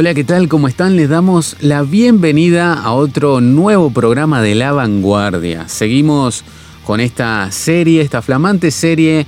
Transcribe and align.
Hola, 0.00 0.14
¿qué 0.14 0.22
tal? 0.22 0.46
¿Cómo 0.46 0.68
están? 0.68 0.94
Les 0.94 1.08
damos 1.08 1.56
la 1.58 1.82
bienvenida 1.82 2.72
a 2.72 2.92
otro 2.92 3.40
nuevo 3.40 3.90
programa 3.90 4.40
de 4.40 4.54
La 4.54 4.70
Vanguardia. 4.70 5.66
Seguimos 5.66 6.44
con 6.84 7.00
esta 7.00 7.50
serie, 7.50 8.00
esta 8.00 8.22
flamante 8.22 8.70
serie 8.70 9.26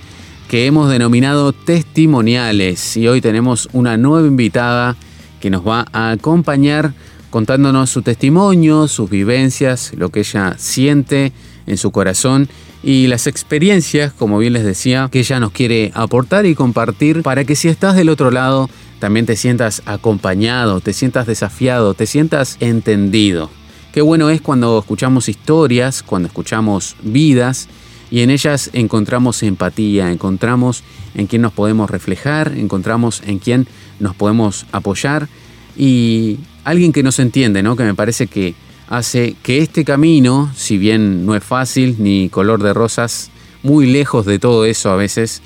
que 0.48 0.66
hemos 0.66 0.88
denominado 0.88 1.52
Testimoniales 1.52 2.96
y 2.96 3.08
hoy 3.08 3.20
tenemos 3.20 3.68
una 3.72 3.96
nueva 3.96 4.28
invitada 4.28 4.94
que 5.40 5.50
nos 5.50 5.66
va 5.66 5.86
a 5.92 6.12
acompañar 6.12 6.94
contándonos 7.30 7.90
su 7.90 8.02
testimonio, 8.02 8.86
sus 8.86 9.10
vivencias, 9.10 9.90
lo 9.96 10.10
que 10.10 10.20
ella 10.20 10.54
siente 10.56 11.32
en 11.66 11.78
su 11.78 11.90
corazón 11.90 12.48
y 12.84 13.08
las 13.08 13.26
experiencias, 13.26 14.12
como 14.12 14.38
bien 14.38 14.52
les 14.52 14.64
decía, 14.64 15.08
que 15.10 15.18
ella 15.18 15.40
nos 15.40 15.50
quiere 15.50 15.90
aportar 15.94 16.46
y 16.46 16.54
compartir 16.54 17.22
para 17.22 17.42
que 17.42 17.56
si 17.56 17.66
estás 17.66 17.96
del 17.96 18.08
otro 18.08 18.30
lado 18.30 18.70
también 19.00 19.26
te 19.26 19.34
sientas 19.34 19.82
acompañado, 19.86 20.80
te 20.80 20.92
sientas 20.92 21.26
desafiado, 21.26 21.94
te 21.94 22.06
sientas 22.06 22.56
entendido. 22.60 23.50
Qué 23.92 24.02
bueno 24.02 24.30
es 24.30 24.40
cuando 24.40 24.78
escuchamos 24.78 25.28
historias, 25.28 26.04
cuando 26.04 26.28
escuchamos 26.28 26.94
vidas 27.02 27.66
y 28.10 28.20
en 28.20 28.30
ellas 28.30 28.70
encontramos 28.72 29.42
empatía, 29.42 30.12
encontramos 30.12 30.84
en 31.14 31.26
quién 31.26 31.42
nos 31.42 31.52
podemos 31.52 31.90
reflejar, 31.90 32.52
encontramos 32.56 33.22
en 33.26 33.38
quién 33.40 33.66
nos 33.98 34.14
podemos 34.14 34.66
apoyar 34.70 35.28
y 35.76 36.38
alguien 36.62 36.92
que 36.92 37.02
nos 37.02 37.18
entiende, 37.18 37.62
¿no? 37.62 37.74
Que 37.74 37.84
me 37.84 37.94
parece 37.94 38.26
que 38.26 38.54
hace 38.88 39.34
que 39.42 39.58
este 39.58 39.84
camino, 39.84 40.52
si 40.54 40.76
bien 40.76 41.24
no 41.24 41.34
es 41.34 41.42
fácil 41.42 41.96
ni 41.98 42.28
color 42.28 42.62
de 42.62 42.74
rosas, 42.74 43.30
muy 43.62 43.86
lejos 43.86 44.26
de 44.26 44.38
todo 44.38 44.66
eso 44.66 44.90
a 44.90 44.96
veces, 44.96 45.42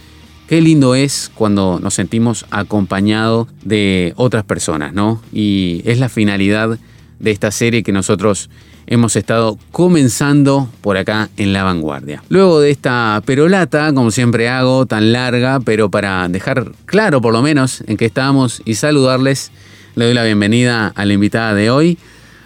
qué 0.48 0.60
lindo 0.60 0.94
es 0.94 1.30
cuando 1.34 1.80
nos 1.80 1.94
sentimos 1.94 2.46
acompañados 2.50 3.48
de 3.62 4.12
otras 4.16 4.44
personas, 4.44 4.92
¿no? 4.92 5.22
Y 5.32 5.82
es 5.84 5.98
la 5.98 6.08
finalidad 6.08 6.78
de 7.18 7.30
esta 7.30 7.50
serie 7.50 7.82
que 7.82 7.92
nosotros 7.92 8.50
hemos 8.86 9.16
estado 9.16 9.58
comenzando 9.72 10.68
por 10.80 10.96
acá 10.96 11.30
en 11.36 11.52
la 11.52 11.64
vanguardia. 11.64 12.22
Luego 12.28 12.60
de 12.60 12.70
esta 12.70 13.22
perolata, 13.24 13.92
como 13.94 14.10
siempre 14.10 14.48
hago, 14.48 14.86
tan 14.86 15.12
larga, 15.12 15.60
pero 15.60 15.90
para 15.90 16.28
dejar 16.28 16.72
claro 16.84 17.20
por 17.20 17.32
lo 17.32 17.42
menos 17.42 17.82
en 17.86 17.96
qué 17.96 18.04
estamos 18.04 18.62
y 18.64 18.74
saludarles, 18.74 19.50
le 19.94 20.06
doy 20.06 20.14
la 20.14 20.24
bienvenida 20.24 20.88
a 20.94 21.04
la 21.04 21.12
invitada 21.12 21.54
de 21.54 21.70
hoy, 21.70 21.98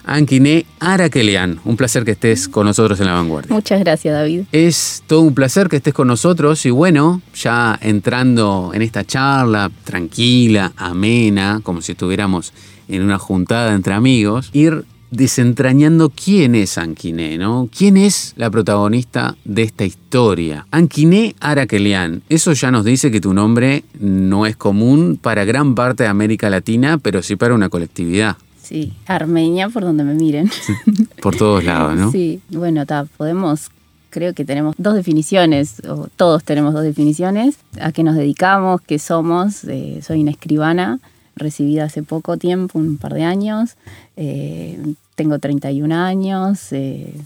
Anquiné 0.09 0.67
Arakelian. 0.81 1.61
Un 1.65 1.77
placer 1.77 2.05
que 2.05 2.13
estés 2.13 2.49
con 2.49 2.67
nosotros 2.67 2.99
en 3.01 3.07
la 3.07 3.13
vanguardia. 3.13 3.55
Muchas 3.55 3.81
gracias, 3.81 4.15
David. 4.15 4.43
Es 4.53 5.03
todo 5.07 5.21
un 5.21 5.35
placer 5.35 5.69
que 5.69 5.77
estés 5.77 5.95
con 5.95 6.09
nosotros 6.09 6.65
y 6.67 6.71
bueno, 6.71 7.23
ya 7.35 7.79
entrando 7.81 8.73
en 8.75 8.83
esta 8.83 9.05
charla 9.05 9.71
tranquila, 9.85 10.73
amena, 10.77 11.61
como 11.63 11.83
si 11.83 11.93
estuviéramos 11.93 12.53
en 12.89 13.03
una 13.03 13.19
juntada 13.19 13.75
entre 13.75 13.95
amigos, 13.95 14.51
ir 14.53 14.85
desentrañando 15.11 16.11
quién 16.11 16.55
es 16.55 16.79
Anquiné, 16.79 17.39
¿no? 17.39 17.69
¿Quién 17.77 17.97
es 17.97 18.35
la 18.37 18.51
protagonista 18.51 19.37
de 19.45 19.63
esta 19.63 19.85
historia? 19.85 20.67
Anquiné 20.71 21.35
Arakelian. 21.41 22.23
Eso 22.29 22.53
ya 22.53 22.71
nos 22.71 22.85
dice 22.85 23.11
que 23.11 23.21
tu 23.21 23.33
nombre 23.33 23.85
no 23.99 24.47
es 24.47 24.57
común 24.57 25.19
para 25.21 25.45
gran 25.45 25.75
parte 25.75 26.05
de 26.05 26.09
América 26.09 26.51
Latina, 26.51 26.99
pero 26.99 27.23
sí 27.23 27.37
para 27.37 27.55
una 27.55 27.69
colectividad. 27.69 28.37
Sí, 28.69 28.93
Armenia 29.07 29.71
por 29.71 29.83
donde 29.83 30.05
me 30.05 30.13
miren. 30.13 30.51
Por 31.23 31.35
todos 31.35 31.65
lados, 31.65 31.97
¿no? 31.97 32.13
Sí, 32.13 32.43
bueno, 32.51 32.85
podemos, 33.17 33.71
creo 34.11 34.35
que 34.35 34.45
tenemos 34.45 34.75
dos 34.77 34.95
definiciones, 34.95 35.81
o 35.89 36.09
todos 36.17 36.45
tenemos 36.45 36.75
dos 36.75 36.83
definiciones, 36.83 37.57
a 37.81 37.93
qué 37.93 38.03
nos 38.03 38.15
dedicamos, 38.15 38.83
qué 38.83 38.99
somos. 38.99 39.65
Eh, 39.65 40.01
soy 40.03 40.21
una 40.21 40.33
escribana, 40.33 41.01
recibida 41.35 41.85
hace 41.85 42.03
poco 42.03 42.37
tiempo, 42.37 42.79
un 42.79 42.99
par 42.99 43.15
de 43.15 43.23
años. 43.25 43.77
Eh, 44.17 44.79
tengo 45.15 45.39
31 45.39 45.95
años. 45.95 46.71
Eh, 46.73 47.19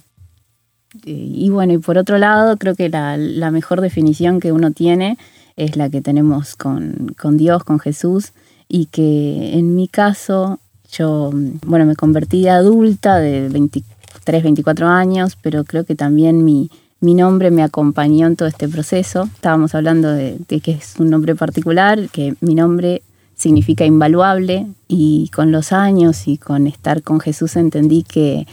y 1.05 1.51
bueno, 1.51 1.73
y 1.73 1.79
por 1.79 1.99
otro 1.99 2.19
lado, 2.19 2.57
creo 2.57 2.77
que 2.77 2.89
la, 2.89 3.17
la, 3.17 3.51
mejor 3.51 3.81
definición 3.81 4.39
que 4.39 4.53
uno 4.53 4.71
tiene 4.71 5.19
es 5.57 5.75
la 5.75 5.91
que 5.91 6.03
tenemos 6.03 6.55
con, 6.55 7.17
con 7.21 7.37
Dios, 7.37 7.65
con 7.65 7.81
Jesús, 7.81 8.33
y 8.69 8.87
que 8.87 9.59
en 9.59 9.75
mi 9.75 9.89
caso 9.89 10.61
yo, 10.93 11.31
bueno, 11.67 11.87
me 11.87 11.97
convertí 11.97 12.43
de 12.43 12.51
adulta 12.51 13.19
de 13.19 13.49
23, 13.49 14.43
24 14.43 14.87
años, 14.89 15.37
pero 15.41 15.65
creo 15.65 15.85
que 15.85 15.95
también 15.95 16.45
mi, 16.45 16.71
mi 17.01 17.15
nombre 17.15 17.51
me 17.51 17.63
acompañó 17.63 18.27
en 18.27 18.37
todo 18.37 18.49
este 18.49 18.69
proceso. 18.69 19.25
Estábamos 19.35 19.75
hablando 19.75 20.13
de, 20.13 20.39
que 20.47 20.73
es 20.73 20.95
un 20.99 21.11
nombre 21.11 21.35
particular, 21.35 22.09
que 22.11 22.35
mi 22.41 22.55
nombre 22.55 23.03
significa 23.35 23.85
invaluable 23.85 24.67
y 24.87 25.31
con 25.35 25.51
los 25.51 25.73
años 25.73 26.29
y 26.29 26.37
con 26.37 26.67
estar 26.67 27.03
con 27.03 27.19
Jesús 27.19 27.57
entendí 27.57 28.05
que, 28.05 28.47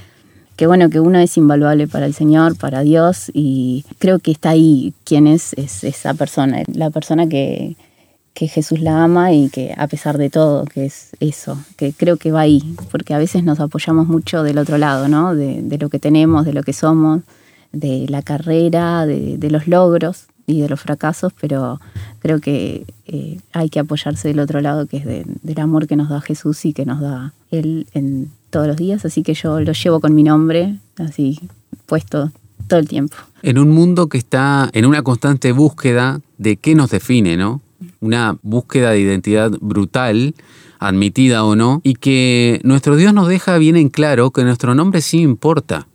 que 0.55 0.65
bueno, 0.65 0.89
que 0.89 0.99
uno 0.99 1.19
es 1.19 1.37
invaluable 1.37 1.87
para 1.87 2.07
el 2.07 2.15
Señor, 2.15 2.57
para 2.57 2.81
Dios 2.81 3.29
y 3.33 3.85
creo 3.99 4.17
que 4.17 4.31
está 4.31 4.51
ahí 4.51 4.93
quién 5.03 5.27
es, 5.27 5.53
es 5.53 5.83
esa 5.83 6.15
persona, 6.15 6.63
la 6.73 6.89
persona 6.89 7.27
que, 7.27 7.75
que 8.39 8.47
Jesús 8.47 8.79
la 8.79 9.03
ama 9.03 9.33
y 9.33 9.49
que 9.49 9.73
a 9.75 9.85
pesar 9.87 10.17
de 10.17 10.29
todo, 10.29 10.63
que 10.63 10.85
es 10.85 11.09
eso, 11.19 11.57
que 11.75 11.91
creo 11.91 12.15
que 12.15 12.31
va 12.31 12.39
ahí, 12.39 12.73
porque 12.89 13.13
a 13.13 13.17
veces 13.17 13.43
nos 13.43 13.59
apoyamos 13.59 14.07
mucho 14.07 14.43
del 14.43 14.59
otro 14.59 14.77
lado, 14.77 15.09
¿no? 15.09 15.35
De, 15.35 15.77
lo 15.77 15.89
que 15.89 15.99
tenemos, 15.99 16.45
de 16.45 16.53
lo 16.53 16.63
que 16.63 16.71
somos, 16.71 17.21
de 17.73 18.05
la 18.07 18.21
carrera, 18.21 19.05
de, 19.05 19.49
los 19.49 19.67
logros 19.67 20.27
y 20.47 20.61
de 20.61 20.69
los 20.69 20.79
fracasos, 20.79 21.33
pero 21.41 21.81
creo 22.19 22.39
que 22.39 22.85
eh, 23.07 23.41
hay 23.51 23.67
que 23.67 23.81
apoyarse 23.81 24.29
del 24.29 24.39
otro 24.39 24.61
lado, 24.61 24.87
que 24.87 24.97
es 24.97 25.05
del 25.05 25.59
amor 25.59 25.85
que 25.85 25.97
nos 25.97 26.07
da 26.07 26.21
Jesús 26.21 26.63
y 26.63 26.71
que 26.71 26.85
nos 26.85 27.01
da 27.01 27.33
Él 27.51 27.87
en 27.93 28.31
todos 28.51 28.67
los 28.67 28.77
días, 28.77 29.03
así 29.03 29.21
que 29.21 29.33
yo 29.33 29.59
lo 29.59 29.73
llevo 29.73 29.99
con 29.99 30.15
mi 30.15 30.23
nombre, 30.23 30.79
así 30.97 31.41
puesto 31.87 32.31
todo 32.69 32.79
el 32.79 32.87
tiempo. 32.87 33.17
En 33.41 33.57
un 33.57 33.69
mundo 33.69 34.07
que 34.07 34.17
está 34.17 34.69
en 34.71 34.85
una 34.85 35.01
constante 35.01 35.51
búsqueda 35.51 36.21
de 36.37 36.55
qué 36.55 36.73
nos 36.73 36.89
define, 36.89 37.35
¿no? 37.35 37.59
Una 37.99 38.37
búsqueda 38.41 38.91
de 38.91 38.99
identidad 38.99 39.51
brutal, 39.61 40.35
admitida 40.79 41.43
o 41.43 41.55
no, 41.55 41.81
y 41.83 41.95
que 41.95 42.59
nuestro 42.63 42.95
Dios 42.95 43.13
nos 43.13 43.27
deja 43.27 43.57
bien 43.57 43.75
en 43.75 43.89
claro 43.89 44.31
que 44.31 44.43
nuestro 44.43 44.75
nombre 44.75 45.01
sí 45.01 45.19
importa. 45.19 45.87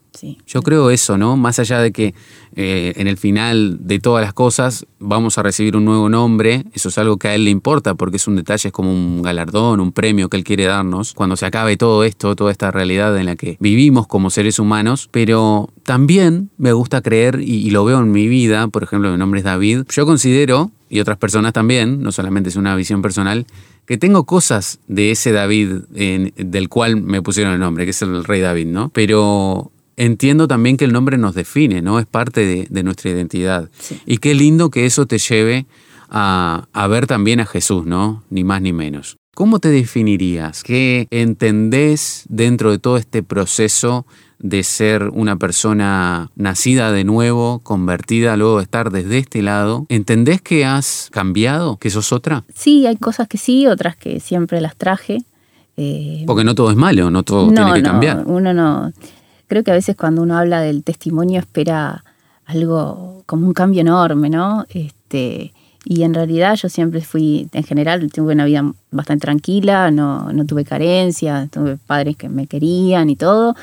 Yo 0.47 0.63
creo 0.63 0.91
eso, 0.91 1.19
¿no? 1.19 1.37
Más 1.37 1.59
allá 1.59 1.81
de 1.81 1.93
que 1.93 2.15
eh, 2.57 2.93
en 2.97 3.09
el 3.09 3.17
final 3.17 3.79
de 3.81 3.99
todas 3.99 4.25
las 4.25 4.33
cosas 4.33 4.87
vamos 4.99 5.39
a 5.39 5.43
recibir 5.43 5.77
un 5.77 5.85
nuevo 5.85 6.09
nombre, 6.09 6.65
eso 6.73 6.89
es 6.89 6.99
algo 6.99 7.19
que 7.19 7.29
a 7.29 7.35
Él 7.35 7.45
le 7.45 7.51
importa 7.51 7.95
porque 7.95 8.17
es 8.17 8.29
un 8.29 8.37
detalle, 8.37 8.69
es 8.69 8.73
como 8.73 8.93
un 8.93 9.23
galardón, 9.23 9.81
un 9.81 9.93
premio 9.93 10.29
que 10.29 10.37
Él 10.37 10.45
quiere 10.45 10.65
darnos 10.65 11.15
cuando 11.15 11.37
se 11.37 11.47
acabe 11.47 11.77
todo 11.77 12.05
esto, 12.05 12.37
toda 12.37 12.53
esta 12.53 12.71
realidad 12.71 13.17
en 13.19 13.27
la 13.27 13.37
que 13.37 13.57
vivimos 13.61 14.07
como 14.07 14.31
seres 14.31 14.59
humanos, 14.59 15.09
pero 15.11 15.69
también 15.83 16.51
me 16.57 16.73
gusta 16.73 17.03
creer 17.03 17.41
y, 17.41 17.71
lo 17.71 17.85
veo 17.85 17.99
en 17.99 18.13
mi 18.13 18.29
vida, 18.29 18.69
por 18.69 18.85
ejemplo, 18.85 19.11
mi 19.11 19.19
nombre 19.19 19.41
es 19.41 19.45
David, 19.45 19.83
yo 19.91 20.07
considero, 20.07 20.71
y 20.95 21.01
otras 21.01 21.19
personas 21.19 21.53
también, 21.53 22.03
no 22.05 22.13
solamente 22.13 22.51
es 22.51 22.55
una 22.55 22.77
visión 22.77 23.03
personal, 23.03 23.47
que 23.85 23.99
tengo 23.99 24.27
cosas 24.27 24.79
de 24.87 25.11
ese 25.11 25.33
David 25.33 25.87
del 26.37 26.69
cual 26.69 27.03
me 27.03 27.21
pusieron 27.21 27.53
el 27.53 27.59
nombre, 27.59 27.85
que 27.85 27.91
es 27.91 28.01
el 28.03 28.23
rey 28.23 28.41
David, 28.41 28.69
¿no? 28.69 28.91
Pero 28.91 29.73
entiendo 29.97 30.47
también 30.47 30.77
que 30.77 30.85
el 30.85 30.93
nombre 30.93 31.19
nos 31.19 31.35
define, 31.35 31.83
¿no? 31.83 31.99
Es 31.99 32.07
parte 32.07 32.69
de, 32.71 32.83
nuestra 32.85 33.11
identidad. 33.11 33.71
Y 34.07 34.19
qué 34.19 34.35
lindo 34.35 34.71
que 34.71 34.87
eso 34.87 35.05
te 35.07 35.19
lleve 35.19 35.67
a, 36.11 36.69
a, 36.73 36.87
ver 36.87 37.09
también 37.09 37.41
a 37.41 37.47
Jesús, 37.47 37.85
¿no? 37.85 38.23
Ni 38.31 38.45
más 38.45 38.63
ni 38.63 38.73
menos. 38.73 39.17
¿Cómo 39.35 39.59
te 39.59 39.71
definirías? 39.71 40.63
¿Qué 40.63 41.09
entendés 41.11 42.25
dentro 42.29 42.71
de 42.71 42.79
todo 42.79 42.99
este 42.99 43.25
proceso 43.25 44.07
de 44.39 44.63
ser 44.63 45.05
una 45.13 45.37
persona 45.37 46.31
nacida 46.37 46.93
de 46.93 47.05
nuevo, 47.05 47.61
convertida, 47.61 48.37
luego 48.37 48.59
de 48.59 48.65
estar 48.65 48.91
desde 48.91 49.19
este 49.19 49.43
lado? 49.43 49.87
¿Entendés 49.89 50.43
que 50.43 50.65
has 50.65 51.09
cambiado, 51.13 51.77
que 51.77 51.91
sos 51.91 52.13
otra? 52.13 52.45
Sí, 52.55 52.87
hay 52.87 52.97
cosas 52.97 53.29
que 53.29 53.39
sí, 53.39 53.67
otras 53.67 53.97
que 53.97 54.21
siempre 54.21 54.61
las 54.61 54.77
traje. 54.77 55.19
Eh, 55.77 56.25
Porque 56.27 56.45
no 56.45 56.55
todo 56.55 56.71
es 56.71 56.77
malo, 56.77 57.11
no 57.11 57.23
todo 57.23 57.53
tiene 57.53 57.75
que 57.75 57.83
cambiar. 57.83 58.23
Uno 58.27 58.55
no 58.55 58.93
creo 59.47 59.63
que 59.63 59.71
a 59.71 59.75
veces 59.75 59.97
cuando 59.97 60.23
uno 60.23 60.37
habla 60.37 60.61
del 60.61 60.83
testimonio 60.83 61.41
espera 61.41 62.05
algo 62.47 63.23
como 63.27 63.47
un 63.47 63.53
cambio 63.53 63.81
enorme, 63.81 64.31
¿no? 64.31 64.67
Este, 64.69 65.53
y 65.85 66.03
en 66.03 66.15
realidad 66.15 66.57
yo 66.57 66.69
siempre 66.69 67.01
fui, 67.03 67.49
en 67.53 67.63
general, 67.63 68.11
tuve 68.11 68.35
una 68.35 68.45
vida 68.45 68.73
bastante 68.91 69.23
tranquila, 69.23 69.91
no, 69.91 70.33
no 70.33 70.45
tuve 70.45 70.65
carencia, 70.65 71.49
tuve 71.53 71.77
padres 71.77 72.17
que 72.17 72.29
me 72.29 72.47
querían 72.47 73.11
y 73.11 73.17
todo, 73.17 73.55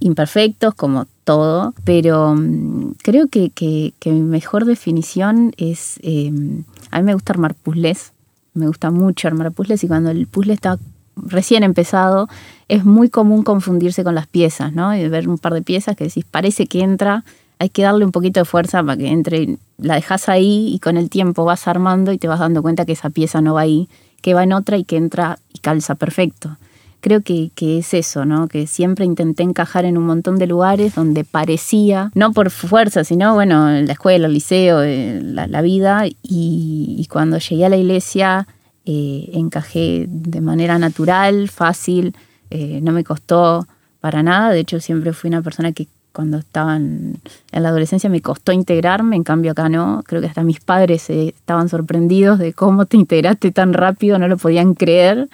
imperfectos 0.00 0.74
como 0.74 1.06
todo, 1.24 1.74
pero 1.84 2.34
mm, 2.34 2.94
creo 3.02 3.28
que, 3.28 3.50
que, 3.50 3.92
mi 4.06 4.20
mejor 4.20 4.64
definición 4.64 5.52
es, 5.56 5.98
em, 6.02 6.64
a 6.90 6.98
mí 6.98 7.04
me 7.04 7.14
gusta 7.14 7.32
armar 7.32 7.54
puzzles, 7.54 8.12
me 8.54 8.66
gusta 8.66 8.90
mucho 8.90 9.28
armar 9.28 9.52
puzzles 9.52 9.82
y 9.84 9.88
cuando 9.88 10.10
el 10.10 10.26
puzzle 10.26 10.54
está 10.54 10.78
recién 11.16 11.62
empezado, 11.62 12.28
es 12.68 12.84
muy 12.84 13.08
común 13.08 13.42
confundirse 13.42 14.04
con 14.04 14.14
las 14.14 14.26
piezas, 14.26 14.72
¿no? 14.72 14.94
Y 14.96 15.08
ver 15.08 15.28
un 15.28 15.38
par 15.38 15.54
de 15.54 15.62
piezas 15.62 15.96
que 15.96 16.04
decís, 16.04 16.24
parece 16.30 16.66
que 16.66 16.80
entra, 16.80 17.24
hay 17.58 17.68
que 17.68 17.82
darle 17.82 18.04
un 18.04 18.12
poquito 18.12 18.40
de 18.40 18.44
fuerza 18.44 18.82
para 18.82 18.96
que 18.96 19.08
entre, 19.08 19.58
la 19.78 19.94
dejas 19.94 20.28
ahí 20.28 20.72
y 20.74 20.78
con 20.78 20.96
el 20.96 21.10
tiempo 21.10 21.44
vas 21.44 21.68
armando 21.68 22.12
y 22.12 22.18
te 22.18 22.28
vas 22.28 22.40
dando 22.40 22.62
cuenta 22.62 22.84
que 22.84 22.92
esa 22.92 23.10
pieza 23.10 23.40
no 23.40 23.54
va 23.54 23.62
ahí, 23.62 23.88
que 24.20 24.34
va 24.34 24.42
en 24.42 24.52
otra 24.52 24.78
y 24.78 24.84
que 24.84 24.96
entra 24.96 25.38
y 25.52 25.58
calza 25.58 25.94
perfecto. 25.94 26.56
Creo 27.02 27.20
que, 27.20 27.50
es 27.58 27.94
eso, 27.94 28.24
¿no? 28.24 28.46
Que 28.46 28.68
siempre 28.68 29.04
intenté 29.04 29.42
encajar 29.42 29.84
en 29.84 29.98
un 29.98 30.06
montón 30.06 30.38
de 30.38 30.46
lugares 30.46 30.94
donde 30.94 31.24
parecía, 31.24 32.12
no 32.14 32.32
por 32.32 32.50
fuerza, 32.50 33.02
sino, 33.02 33.34
bueno, 33.34 33.68
en 33.74 33.88
la 33.88 33.94
escuela, 33.94 34.28
el 34.28 34.34
liceo, 34.34 34.84
eh, 34.84 35.20
la, 35.20 35.62
vida, 35.62 36.04
y, 36.22 37.04
cuando 37.10 37.38
llegué 37.38 37.64
a 37.66 37.70
la 37.70 37.76
iglesia 37.76 38.46
eh, 38.84 39.30
encajé 39.32 40.06
de 40.08 40.40
manera 40.40 40.78
natural, 40.78 41.48
fácil, 41.48 42.14
eh, 42.50 42.78
no 42.80 42.92
me 42.92 43.02
costó 43.02 43.66
para 44.00 44.22
nada, 44.22 44.50
de 44.50 44.60
hecho 44.60 44.78
siempre 44.78 45.12
fui 45.12 45.26
una 45.26 45.42
persona 45.42 45.72
que 45.72 45.88
cuando 46.12 46.38
estaba 46.38 46.76
en, 46.76 47.20
la 47.50 47.70
adolescencia 47.70 48.10
me 48.10 48.20
costó 48.20 48.52
integrarme, 48.52 49.16
en 49.16 49.24
cambio 49.24 49.50
acá 49.50 49.68
no, 49.68 50.04
creo 50.06 50.20
que 50.20 50.28
hasta 50.28 50.44
mis 50.44 50.60
padres 50.60 51.10
estaban 51.10 51.68
sorprendidos 51.68 52.38
de 52.38 52.52
cómo 52.52 52.86
te 52.86 52.96
integraste 52.96 53.50
tan 53.50 53.72
rápido, 53.72 54.20
no 54.20 54.28
lo 54.28 54.36
podían 54.36 54.74
creer. 54.74 55.28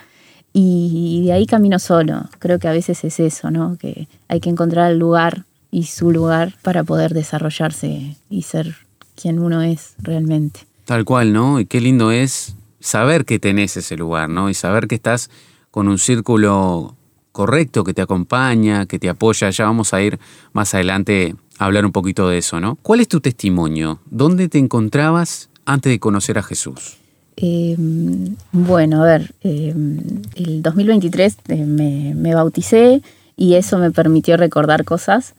Y 0.52 1.24
de 1.26 1.32
ahí 1.32 1.46
camino 1.46 1.78
solo. 1.78 2.24
Creo 2.38 2.58
que 2.58 2.68
a 2.68 2.72
veces 2.72 3.04
es 3.04 3.20
eso, 3.20 3.50
¿no? 3.50 3.76
Que 3.78 4.08
hay 4.28 4.40
que 4.40 4.50
encontrar 4.50 4.90
el 4.90 4.98
lugar 4.98 5.44
y 5.70 5.84
su 5.84 6.10
lugar 6.10 6.54
para 6.62 6.84
poder 6.84 7.14
desarrollarse 7.14 8.16
y 8.30 8.42
ser 8.42 8.76
quien 9.20 9.38
uno 9.38 9.62
es 9.62 9.94
realmente. 9.98 10.60
Tal 10.84 11.04
cual, 11.04 11.32
¿no? 11.32 11.60
Y 11.60 11.66
qué 11.66 11.80
lindo 11.80 12.10
es 12.10 12.54
saber 12.80 13.24
que 13.24 13.38
tenés 13.38 13.76
ese 13.76 13.96
lugar, 13.96 14.30
¿no? 14.30 14.48
Y 14.48 14.54
saber 14.54 14.88
que 14.88 14.94
estás 14.94 15.30
con 15.70 15.88
un 15.88 15.98
círculo 15.98 16.96
correcto 17.32 17.84
que 17.84 17.94
te 17.94 18.02
acompaña, 18.02 18.86
que 18.86 18.98
te 18.98 19.08
apoya. 19.08 19.50
Ya 19.50 19.64
vamos 19.64 19.92
a 19.94 20.00
ir 20.02 20.18
más 20.52 20.74
adelante 20.74 21.36
a 21.58 21.66
hablar 21.66 21.84
un 21.84 21.92
poquito 21.92 22.28
de 22.28 22.38
eso, 22.38 22.58
¿no? 22.60 22.76
¿Cuál 22.76 23.00
es 23.00 23.08
tu 23.08 23.20
testimonio? 23.20 24.00
¿Dónde 24.10 24.48
te 24.48 24.58
encontrabas 24.58 25.50
antes 25.64 25.90
de 25.90 26.00
conocer 26.00 26.38
a 26.38 26.42
Jesús? 26.42 26.96
Em, 27.40 28.34
bueno, 28.50 29.00
a 29.00 29.06
ver, 29.06 29.32
em, 29.42 30.00
el 30.34 30.60
2023 30.60 31.36
eh, 31.46 31.64
me, 31.64 32.34
bauticé 32.34 33.00
y 33.36 33.54
eso 33.54 33.78
me 33.78 33.92
permitió 33.92 34.36
recordar 34.36 34.84
cosas 34.84 35.34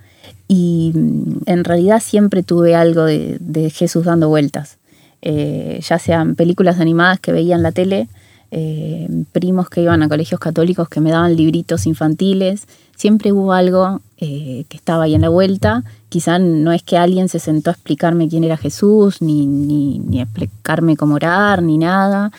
y 0.47 0.93
mm, 0.95 1.41
en 1.45 1.65
realidad 1.65 2.01
siempre 2.01 2.41
tuve 2.41 2.73
algo 2.73 3.03
de, 3.03 3.69
Jesús 3.69 4.05
dando 4.05 4.29
vueltas, 4.29 4.77
eh, 5.21 5.81
ya 5.83 5.99
sean 5.99 6.35
películas 6.35 6.79
animadas 6.79 7.19
que 7.19 7.33
veía 7.33 7.55
en 7.55 7.63
la 7.63 7.73
tele, 7.73 8.07
eh, 8.51 9.07
primos 9.31 9.69
que 9.69 9.81
iban 9.81 10.01
a 10.01 10.09
colegios 10.09 10.39
católicos 10.39 10.89
que 10.89 11.01
me 11.01 11.11
daban 11.11 11.35
libritos 11.35 11.85
infantiles, 11.85 12.67
siempre 12.95 13.31
hubo 13.31 13.53
algo 13.53 14.01
eh, 14.17 14.65
que 14.67 14.75
estaba 14.75 15.03
ahí 15.03 15.15
en 15.15 15.21
la 15.21 15.29
vuelta. 15.29 15.83
Quizá 16.09 16.39
no 16.39 16.71
es 16.71 16.83
que 16.83 16.97
alguien 16.97 17.29
se 17.29 17.39
sentó 17.39 17.69
a 17.69 17.73
explicarme 17.73 18.27
quién 18.27 18.43
era 18.43 18.57
Jesús, 18.57 19.21
ni, 19.21 19.47
ni, 19.47 20.19
explicarme 20.19 20.97
cómo 20.97 21.15
orar, 21.15 21.61
ni 21.61 21.77
nada. 21.77 22.31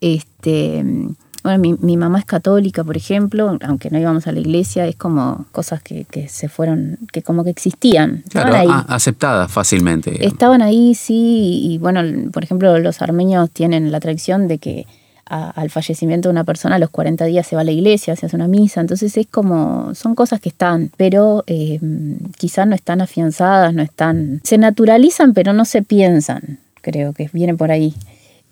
Este, 0.00 0.84
bueno, 1.42 1.76
mi, 1.80 1.96
mamá 1.96 2.20
es 2.20 2.24
católica, 2.24 2.84
por 2.84 2.96
ejemplo, 2.96 3.58
aunque 3.62 3.90
no 3.90 3.98
íbamos 3.98 4.26
a 4.26 4.32
la 4.32 4.40
iglesia, 4.40 4.86
es 4.86 4.96
como 4.96 5.46
cosas 5.52 5.82
que, 5.82 6.06
se 6.28 6.48
fueron, 6.48 6.98
que 7.12 7.22
como 7.22 7.44
que 7.44 7.50
existían. 7.50 8.22
Claro, 8.30 8.84
aceptadas 8.88 9.50
fácilmente. 9.50 10.24
Estaban 10.24 10.62
ahí, 10.62 10.94
sí, 10.94 11.60
y 11.64 11.78
bueno, 11.78 12.30
por 12.32 12.44
ejemplo, 12.44 12.78
los 12.78 13.02
armenios 13.02 13.50
tienen 13.50 13.90
la 13.92 14.00
tradición 14.00 14.48
de 14.48 14.58
que 14.58 14.86
al 15.28 15.68
fallecimiento 15.68 16.28
de 16.28 16.32
una 16.32 16.44
persona, 16.44 16.76
a 16.76 16.78
los 16.78 16.90
40 16.90 17.26
días 17.26 17.46
se 17.46 17.54
va 17.54 17.60
a 17.60 17.64
la 17.64 17.70
iglesia, 17.70 18.16
se 18.16 18.26
hace 18.26 18.36
una 18.36 18.48
misa, 18.48 18.80
entonces 18.80 19.14
es 19.16 19.26
como, 19.26 19.94
son 19.94 20.14
cosas 20.14 20.40
que 20.40 20.48
están, 20.48 20.90
pero 20.96 21.44
eh, 21.46 21.78
quizás 22.38 22.66
no 22.66 22.74
están 22.74 23.02
afianzadas, 23.02 23.74
no 23.74 23.82
están, 23.82 24.40
se 24.42 24.56
naturalizan, 24.56 25.34
pero 25.34 25.52
no 25.52 25.66
se 25.66 25.82
piensan, 25.82 26.58
creo 26.80 27.12
que 27.12 27.28
viene 27.32 27.54
por 27.54 27.70
ahí. 27.70 27.94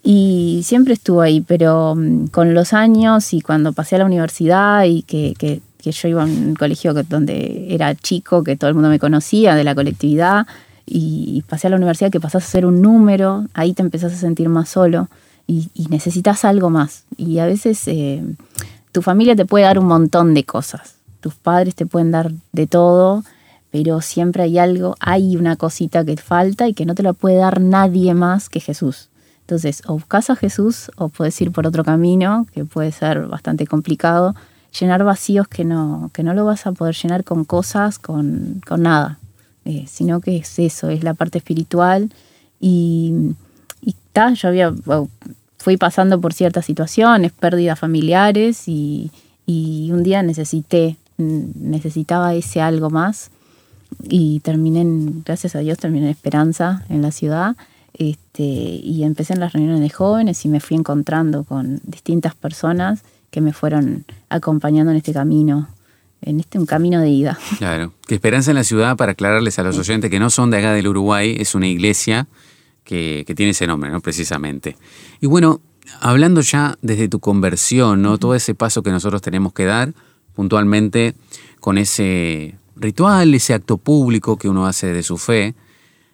Y 0.03 0.61
siempre 0.63 0.93
estuvo 0.93 1.21
ahí, 1.21 1.41
pero 1.41 1.95
mm, 1.95 2.27
con 2.27 2.53
los 2.53 2.73
años 2.73 3.33
y 3.33 3.41
cuando 3.41 3.73
pasé 3.73 3.95
a 3.95 3.99
la 3.99 4.05
universidad 4.05 4.83
y 4.85 5.01
que, 5.01 5.33
que, 5.37 5.61
yo 5.89 6.09
iba 6.09 6.23
a 6.23 6.25
un 6.25 6.53
colegio 6.55 6.93
donde 6.93 7.67
era 7.69 7.95
chico, 7.95 8.43
que 8.43 8.57
todo 8.57 8.67
el 8.67 8.73
mundo 8.73 8.89
me 8.89 8.99
conocía, 8.99 9.55
de 9.55 9.63
la 9.63 9.73
colectividad, 9.73 10.45
y 10.85 11.43
pasé 11.47 11.67
a 11.67 11.69
la 11.69 11.77
universidad 11.77 12.11
que 12.11 12.19
pasás 12.19 12.43
a 12.43 12.47
ser 12.47 12.65
un 12.65 12.81
número, 12.81 13.45
ahí 13.53 13.71
te 13.71 13.83
empezás 13.83 14.11
a 14.11 14.17
sentir 14.17 14.49
más 14.49 14.67
solo 14.67 15.07
y, 15.47 15.87
necesitas 15.89 16.45
algo 16.45 16.69
más. 16.69 17.05
Y 17.15 17.39
a 17.39 17.45
veces 17.45 17.87
eh, 17.87 18.23
tu 18.91 19.01
familia 19.01 19.35
te 19.35 19.45
puede 19.45 19.63
dar 19.65 19.79
un 19.79 19.87
montón 19.87 20.33
de 20.33 20.43
cosas, 20.43 20.95
tus 21.21 21.33
padres 21.33 21.73
te 21.75 21.85
pueden 21.85 22.11
dar 22.11 22.31
de 22.51 22.67
todo, 22.67 23.23
pero 23.71 24.01
siempre 24.01 24.43
hay 24.43 24.59
algo, 24.59 24.95
hay 24.99 25.37
una 25.37 25.55
cosita 25.55 26.03
que 26.05 26.17
falta 26.17 26.67
y 26.67 26.73
que 26.73 26.85
no 26.85 26.95
te 26.95 27.03
la 27.03 27.13
puede 27.13 27.37
dar 27.37 27.61
nadie 27.61 28.13
más 28.13 28.49
que 28.49 28.59
Jesús. 28.59 29.09
Entonces, 29.41 29.81
o 29.87 29.93
buscas 29.93 30.29
a 30.29 30.35
Jesús 30.35 30.91
o 30.97 31.07
puedes 31.07 31.39
ir 31.41 31.51
por 31.51 31.65
otro 31.65 31.85
camino, 31.85 32.45
que 32.53 32.65
puede 32.65 32.91
ser 32.91 33.27
bastante 33.27 33.65
complicado, 33.65 34.35
llenar 34.77 35.05
vacíos 35.05 35.47
que 35.47 35.63
no, 35.63 36.11
que 36.13 36.23
no 36.23 36.33
lo 36.33 36.43
vas 36.43 36.67
a 36.67 36.73
poder 36.73 36.95
llenar 36.95 37.23
con 37.23 37.45
cosas, 37.45 37.97
con, 37.97 38.61
nada, 38.77 39.19
eh, 39.63 39.85
sino 39.87 40.19
que 40.19 40.35
es 40.35 40.59
eso, 40.59 40.89
es 40.89 41.03
la 41.03 41.13
parte 41.13 41.37
espiritual 41.37 42.11
y 42.59 43.35
y 43.81 43.95
yo 44.35 44.49
había, 44.49 44.73
fui 45.57 45.77
pasando 45.77 46.19
por 46.21 46.33
ciertas 46.33 46.65
situaciones, 46.65 47.31
pérdidas 47.31 47.79
familiares 47.79 48.67
y, 48.67 49.11
un 49.47 50.03
día 50.03 50.23
necesité, 50.23 50.97
necesitaba 51.17 52.33
ese 52.35 52.61
algo 52.61 52.89
más 52.89 53.31
y 54.03 54.41
terminé, 54.41 54.85
gracias 55.25 55.55
a 55.55 55.59
Dios, 55.59 55.77
terminé 55.77 56.05
en 56.05 56.11
Esperanza, 56.11 56.85
en 56.89 57.01
la 57.01 57.11
ciudad. 57.11 57.55
Este, 57.93 58.43
y 58.43 59.03
empecé 59.03 59.33
en 59.33 59.39
las 59.39 59.53
reuniones 59.53 59.81
de 59.81 59.89
jóvenes 59.89 60.45
y 60.45 60.49
me 60.49 60.59
fui 60.59 60.77
encontrando 60.77 61.43
con 61.43 61.81
distintas 61.83 62.35
personas 62.35 63.01
que 63.31 63.41
me 63.41 63.53
fueron 63.53 64.05
acompañando 64.29 64.91
en 64.91 64.97
este 64.97 65.13
camino, 65.13 65.67
en 66.21 66.39
este 66.39 66.59
un 66.59 66.67
camino 66.67 67.01
de 67.01 67.09
ida. 67.09 67.39
Claro, 67.57 67.93
que 68.05 68.15
Esperanza 68.15 68.51
en 68.51 68.55
la 68.55 68.63
ciudad, 68.63 68.97
para 68.97 69.13
aclararles 69.13 69.57
a 69.57 69.63
los 69.63 69.77
oyentes 69.79 70.11
que 70.11 70.19
no 70.19 70.29
son 70.29 70.51
de 70.51 70.57
acá 70.57 70.73
del 70.73 70.87
Uruguay, 70.87 71.35
es 71.39 71.55
una 71.55 71.67
iglesia 71.67 72.27
que, 72.87 73.33
tiene 73.35 73.51
ese 73.51 73.67
nombre, 73.67 73.91
¿no? 73.91 73.99
Precisamente. 73.99 74.77
Y 75.19 75.27
bueno, 75.27 75.61
hablando 75.99 76.41
ya 76.41 76.77
desde 76.81 77.09
tu 77.09 77.19
conversión, 77.19 78.01
¿no? 78.01 78.17
Todo 78.17 78.33
ese 78.33 78.55
paso 78.55 78.81
que 78.81 78.91
nosotros 78.91 79.21
tenemos 79.21 79.53
que 79.53 79.65
dar 79.65 79.93
puntualmente 80.33 81.15
con 81.59 81.77
ese 81.77 82.55
ritual, 82.75 83.33
ese 83.33 83.53
acto 83.53 83.77
público 83.77 84.37
que 84.37 84.47
uno 84.47 84.65
hace 84.65 84.93
de 84.93 85.03
su 85.03 85.17
fe. 85.17 85.53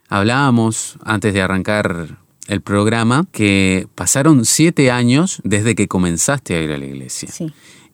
Hablábamos 0.10 0.98
antes 1.04 1.34
de 1.34 1.42
arrancar 1.42 2.18
el 2.48 2.62
programa 2.62 3.26
que 3.32 3.88
pasaron 3.96 4.44
siete 4.46 4.90
años 4.90 5.42
desde 5.44 5.76
que 5.76 5.88
comenzaste 5.88 6.56
a 6.56 6.62
ir 6.62 6.72
a 6.72 6.78
la 6.78 6.86
iglesia. 6.86 7.30
Sí 7.32 7.54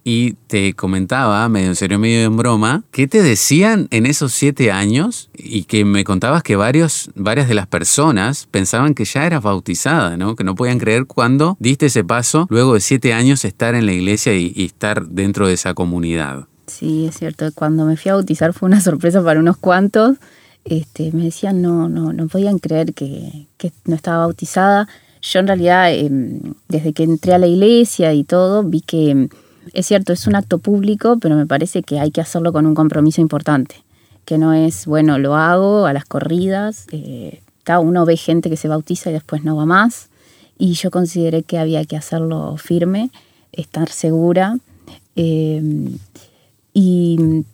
y 0.10 0.34
te 0.48 0.74
comentaba, 0.74 1.48
medio 1.50 1.68
en 1.68 1.76
serio, 1.76 2.00
medio 2.00 2.26
en 2.26 2.36
broma, 2.36 2.84
¿qué 2.90 3.08
te 3.08 3.22
decían 3.22 3.88
en 3.92 4.08
esos 4.08 4.34
siete 4.34 4.72
años? 4.72 5.30
Y 5.36 5.66
que 5.66 5.86
me 5.86 6.04
contabas 6.04 6.42
que 6.42 6.56
varios, 6.56 7.12
varias 7.14 7.48
de 7.48 7.54
las 7.54 7.68
personas 7.68 8.48
pensaban 8.50 8.96
que 8.96 9.06
ya 9.06 9.28
eras 9.28 9.44
bautizada, 9.44 10.18
¿no? 10.18 10.36
Que 10.36 10.44
no 10.44 10.56
podían 10.56 10.80
creer 10.80 11.06
cuando 11.06 11.58
diste 11.60 11.86
ese 11.86 12.04
paso, 12.04 12.48
luego 12.50 12.74
de 12.74 12.80
siete 12.80 13.14
años 13.14 13.46
estar 13.46 13.76
en 13.76 13.86
la 13.86 13.94
iglesia 13.94 14.34
y, 14.34 14.52
estar 14.66 15.06
dentro 15.06 15.46
de 15.46 15.54
esa 15.54 15.76
comunidad. 15.76 16.48
Sí, 16.66 17.06
es 17.06 17.18
cierto. 17.18 17.52
Cuando 17.54 17.86
me 17.86 17.96
fui 17.96 18.10
a 18.10 18.16
bautizar 18.16 18.54
fue 18.54 18.66
una 18.66 18.82
sorpresa 18.82 19.24
para 19.24 19.40
unos 19.40 19.58
cuantos. 19.58 20.18
Este, 20.66 21.12
me 21.12 21.26
decían, 21.26 21.62
no, 21.62 21.88
no, 21.88 22.14
no 22.14 22.28
podían 22.28 22.58
creer 22.58 22.96
que, 22.96 23.46
no 23.86 23.96
estaba 23.96 24.26
bautizada. 24.26 24.88
Yo 25.22 25.40
en 25.40 25.48
realidad, 25.48 25.94
em, 25.94 26.56
desde 26.68 26.94
que 26.94 27.04
entré 27.04 27.36
a 27.36 27.38
la 27.38 27.46
iglesia 27.46 28.12
y 28.16 28.24
todo, 28.24 28.64
vi 28.64 28.82
que 28.82 29.30
es 29.74 29.88
cierto, 29.88 30.14
es 30.14 30.28
un 30.28 30.36
acto 30.36 30.60
público, 30.60 31.18
pero 31.20 31.36
me 31.36 31.46
parece 31.46 31.84
que 31.84 32.00
hay 32.00 32.12
que 32.12 32.22
hacerlo 32.22 32.52
con 32.54 32.66
un 32.66 32.76
compromiso 32.76 33.22
importante, 33.22 33.84
que 34.26 34.38
no 34.38 34.54
es, 34.54 34.86
bueno, 34.86 35.18
lo 35.18 35.36
hago 35.36 35.86
a 35.86 35.94
las 35.94 36.06
corridas, 36.06 36.88
eh, 36.92 37.42
uno 37.78 38.04
ve 38.06 38.18
gente 38.18 38.50
que 38.50 38.58
se 38.58 38.68
bautiza 38.68 39.12
y 39.12 39.14
después 39.14 39.44
no 39.44 39.56
va 39.56 39.66
más, 39.66 40.10
y 40.58 40.74
yo 40.74 40.90
consideré 40.90 41.44
que 41.44 41.60
había 41.60 41.86
que 41.86 41.96
hacerlo 41.96 42.58
firme, 42.58 43.12
estar 43.52 43.90
segura, 43.90 44.58
eh, 45.16 45.62
y 46.74 47.46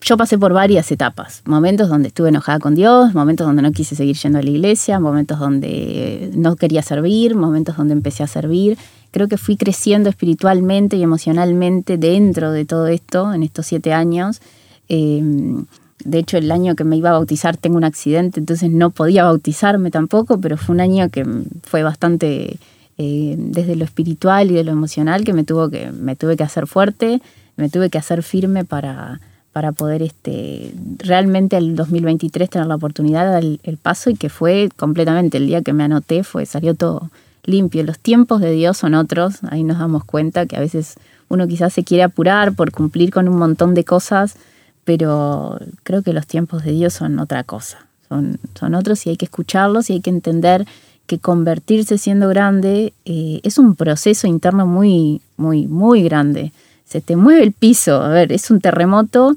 yo 0.00 0.16
pasé 0.16 0.38
por 0.38 0.52
varias 0.52 0.90
etapas, 0.92 1.42
momentos 1.44 1.88
donde 1.88 2.08
estuve 2.08 2.28
enojada 2.28 2.58
con 2.58 2.74
Dios, 2.74 3.12
momentos 3.12 3.46
donde 3.46 3.62
no 3.62 3.72
quise 3.72 3.96
seguir 3.96 4.16
yendo 4.16 4.38
a 4.38 4.42
la 4.42 4.50
iglesia, 4.50 5.00
momentos 5.00 5.38
donde 5.38 6.30
no 6.34 6.56
quería 6.56 6.82
servir, 6.82 7.34
momentos 7.34 7.76
donde 7.76 7.92
empecé 7.92 8.22
a 8.22 8.28
servir, 8.28 8.78
creo 9.10 9.28
que 9.28 9.38
fui 9.38 9.56
creciendo 9.56 10.08
espiritualmente 10.08 10.96
y 10.96 11.02
emocionalmente 11.02 11.96
dentro 11.98 12.52
de 12.52 12.64
todo 12.64 12.86
esto 12.86 13.32
en 13.32 13.42
estos 13.42 13.66
siete 13.66 13.92
años. 13.92 14.40
Em, 14.88 15.64
de 16.04 16.18
hecho, 16.18 16.36
el 16.36 16.50
año 16.52 16.76
que 16.76 16.84
me 16.84 16.96
iba 16.96 17.10
a 17.10 17.12
bautizar 17.12 17.56
tengo 17.56 17.76
un 17.76 17.84
accidente, 17.84 18.40
entonces 18.40 18.70
no 18.70 18.90
podía 18.90 19.24
bautizarme 19.24 19.90
tampoco, 19.90 20.40
pero 20.40 20.56
fue 20.56 20.74
un 20.74 20.80
año 20.80 21.08
que 21.08 21.26
fue 21.62 21.82
bastante 21.82 22.58
eh, 22.98 23.34
desde 23.38 23.76
lo 23.76 23.84
espiritual 23.84 24.50
y 24.50 24.54
de 24.54 24.64
lo 24.64 24.72
emocional 24.72 25.24
que 25.24 25.32
me, 25.32 25.44
tuvo 25.44 25.70
que 25.70 25.90
me 25.92 26.14
tuve 26.16 26.36
que 26.36 26.44
hacer 26.44 26.66
fuerte, 26.66 27.20
me 27.56 27.68
tuve 27.70 27.90
que 27.90 27.98
hacer 27.98 28.22
firme 28.22 28.64
para, 28.64 29.20
para 29.52 29.72
poder 29.72 30.02
este, 30.02 30.72
realmente 30.98 31.56
el 31.56 31.74
2023 31.74 32.50
tener 32.50 32.66
la 32.66 32.76
oportunidad, 32.76 33.36
el, 33.38 33.60
el 33.64 33.76
paso 33.78 34.10
y 34.10 34.14
que 34.14 34.28
fue 34.28 34.68
completamente 34.76 35.38
el 35.38 35.46
día 35.46 35.62
que 35.62 35.72
me 35.72 35.84
anoté, 35.84 36.22
fue, 36.24 36.46
salió 36.46 36.74
todo 36.74 37.10
limpio. 37.46 37.82
Los 37.84 37.98
tiempos 37.98 38.40
de 38.40 38.50
Dios 38.50 38.76
son 38.76 38.94
otros, 38.94 39.38
ahí 39.50 39.64
nos 39.64 39.78
damos 39.78 40.04
cuenta 40.04 40.46
que 40.46 40.56
a 40.56 40.60
veces 40.60 40.96
uno 41.28 41.46
quizás 41.48 41.72
se 41.72 41.84
quiere 41.84 42.02
apurar 42.02 42.54
por 42.54 42.70
cumplir 42.72 43.10
con 43.10 43.28
un 43.28 43.38
montón 43.38 43.74
de 43.74 43.84
cosas, 43.84 44.36
pero 44.84 45.58
creo 45.82 46.02
que 46.02 46.12
los 46.12 46.26
tiempos 46.26 46.64
de 46.64 46.72
Dios 46.72 46.94
son 46.94 47.18
otra 47.18 47.42
cosa, 47.44 47.86
son, 48.08 48.38
son 48.58 48.74
otros 48.74 49.06
y 49.06 49.10
hay 49.10 49.16
que 49.16 49.24
escucharlos 49.24 49.90
y 49.90 49.94
hay 49.94 50.00
que 50.00 50.10
entender 50.10 50.66
que 51.06 51.18
convertirse 51.18 51.98
siendo 51.98 52.28
grande 52.28 52.92
eh, 53.04 53.40
es 53.42 53.58
un 53.58 53.76
proceso 53.76 54.26
interno 54.26 54.66
muy, 54.66 55.20
muy, 55.36 55.66
muy 55.66 56.02
grande. 56.02 56.52
Se 56.84 57.00
te 57.00 57.16
mueve 57.16 57.42
el 57.42 57.52
piso, 57.52 58.02
a 58.02 58.08
ver, 58.08 58.32
es 58.32 58.50
un 58.50 58.60
terremoto 58.60 59.34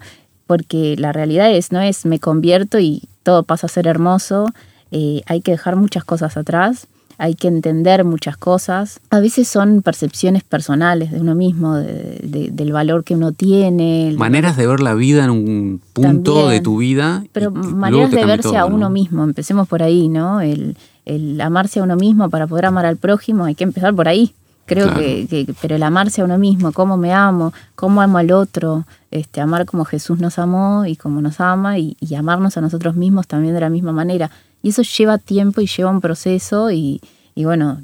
porque 0.48 0.96
la 0.98 1.12
realidad 1.12 1.52
es, 1.52 1.72
no 1.72 1.80
es 1.80 2.06
me 2.06 2.20
convierto 2.20 2.80
y 2.80 3.04
todo 3.24 3.44
pasa 3.44 3.68
a 3.68 3.70
ser 3.70 3.86
hermoso, 3.88 4.48
eh, 4.92 5.22
hay 5.28 5.42
que 5.42 5.52
dejar 5.52 5.76
muchas 5.76 6.04
cosas 6.04 6.38
atrás, 6.38 6.88
hay 7.20 7.36
que 7.36 7.50
entender 7.50 8.06
muchas 8.06 8.38
cosas. 8.38 9.02
A 9.10 9.20
veces 9.20 9.48
son 9.50 9.82
percepciones 9.82 10.44
personales 10.44 11.12
de 11.12 11.20
uno 11.20 11.36
mismo, 11.36 11.76
del 11.76 12.72
valor 12.72 13.04
que 13.04 13.14
uno 13.14 13.34
tiene. 13.34 14.16
Maneras 14.18 14.56
de 14.56 14.66
ver 14.66 14.80
la 14.80 14.94
vida 14.94 15.26
en 15.26 15.30
un 15.30 15.82
punto 15.92 16.48
de 16.48 16.62
tu 16.62 16.78
vida. 16.78 17.26
Pero 17.34 17.52
maneras 17.52 18.10
de 18.12 18.26
verse 18.26 18.58
a 18.58 18.66
uno 18.66 18.90
mismo, 18.90 19.26
empecemos 19.26 19.68
por 19.68 19.84
ahí, 19.84 20.08
¿no? 20.08 20.40
El, 20.40 20.78
el 21.04 21.42
amarse 21.42 21.82
a 21.82 21.84
uno 21.84 21.98
mismo 21.98 22.30
para 22.30 22.48
poder 22.48 22.68
amar 22.68 22.86
al 22.86 22.96
prójimo, 22.96 23.44
hay 23.44 23.56
que 23.56 23.66
empezar 23.66 23.94
por 23.94 24.08
ahí. 24.08 24.34
Creo 24.70 24.94
que, 24.94 25.52
pero 25.62 25.76
el 25.76 25.84
amarse 25.84 26.22
a 26.22 26.26
uno 26.26 26.38
mismo, 26.38 26.72
cómo 26.72 26.96
me 26.96 27.12
amo, 27.12 27.54
cómo 27.74 28.02
amo 28.02 28.20
al 28.20 28.32
otro, 28.32 28.86
este, 29.10 29.42
amar 29.42 29.66
como 29.66 29.84
Jesús 29.84 30.20
nos 30.20 30.38
amó 30.38 30.86
y 30.86 30.96
como 30.96 31.22
nos 31.22 31.40
ama 31.40 31.80
y, 31.80 31.98
amarnos 32.16 32.56
a 32.56 32.62
nosotros 32.62 32.96
mismos 32.96 33.26
también 33.26 33.56
de 33.56 33.62
la 33.62 33.70
misma 33.70 33.94
manera. 33.94 34.30
Y 34.62 34.70
eso 34.70 34.82
lleva 34.82 35.18
tiempo 35.18 35.62
y 35.62 35.68
lleva 35.68 35.90
un 35.90 36.02
proceso 36.02 36.72
y, 36.72 37.02
bueno, 37.36 37.80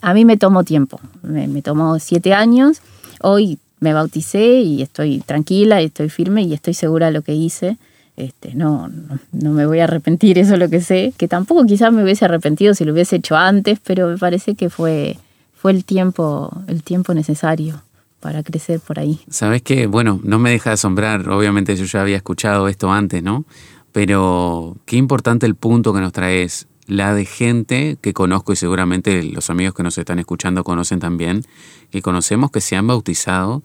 a 0.00 0.14
mí 0.14 0.24
me 0.24 0.36
tomó 0.36 0.64
tiempo, 0.64 1.00
me, 1.22 1.46
me 1.48 1.62
tomó 1.62 1.98
siete 1.98 2.32
años, 2.34 2.80
hoy 3.20 3.58
me 3.82 3.92
bauticé 3.92 4.60
y 4.60 4.80
estoy 4.80 5.20
tranquila 5.20 5.82
y 5.82 5.86
estoy 5.86 6.08
firme 6.08 6.42
y 6.42 6.54
estoy 6.54 6.72
segura 6.72 7.06
de 7.06 7.12
lo 7.12 7.22
que 7.22 7.34
hice. 7.34 7.76
Este, 8.16 8.54
no, 8.54 8.90
no, 9.32 9.52
me 9.52 9.66
voy 9.66 9.80
a 9.80 9.84
arrepentir, 9.84 10.38
eso 10.38 10.54
es 10.54 10.60
lo 10.60 10.68
que 10.68 10.80
sé. 10.80 11.12
Que 11.16 11.28
tampoco 11.28 11.66
quizás 11.66 11.92
me 11.92 12.02
hubiese 12.02 12.24
arrepentido 12.24 12.74
si 12.74 12.84
lo 12.84 12.92
hubiese 12.92 13.16
hecho 13.16 13.36
antes, 13.36 13.80
pero 13.84 14.08
me 14.08 14.18
parece 14.18 14.54
que 14.54 14.70
fue, 14.70 15.18
fue 15.54 15.72
el, 15.72 15.84
tiempo, 15.84 16.56
el 16.68 16.84
tiempo 16.84 17.12
necesario 17.12 17.82
para 18.20 18.44
crecer 18.44 18.78
por 18.78 19.00
ahí. 19.00 19.18
Sabes 19.28 19.62
que, 19.62 19.88
bueno, 19.88 20.20
no 20.22 20.38
me 20.38 20.50
deja 20.50 20.70
de 20.70 20.74
asombrar, 20.74 21.28
obviamente 21.28 21.74
yo 21.74 21.84
ya 21.84 22.02
había 22.02 22.16
escuchado 22.16 22.68
esto 22.68 22.92
antes, 22.92 23.20
¿no? 23.20 23.44
Pero 23.92 24.76
qué 24.86 24.96
importante 24.96 25.46
el 25.46 25.54
punto 25.54 25.92
que 25.92 26.00
nos 26.00 26.12
traes, 26.12 26.66
la 26.86 27.14
de 27.14 27.24
gente 27.24 27.98
que 28.00 28.12
conozco 28.12 28.52
y 28.52 28.56
seguramente 28.56 29.22
los 29.22 29.50
amigos 29.50 29.74
que 29.74 29.82
nos 29.82 29.96
están 29.98 30.18
escuchando 30.18 30.64
conocen 30.64 30.98
también, 30.98 31.44
que 31.90 32.02
conocemos 32.02 32.50
que 32.50 32.60
se 32.60 32.76
han 32.76 32.86
bautizado 32.86 33.62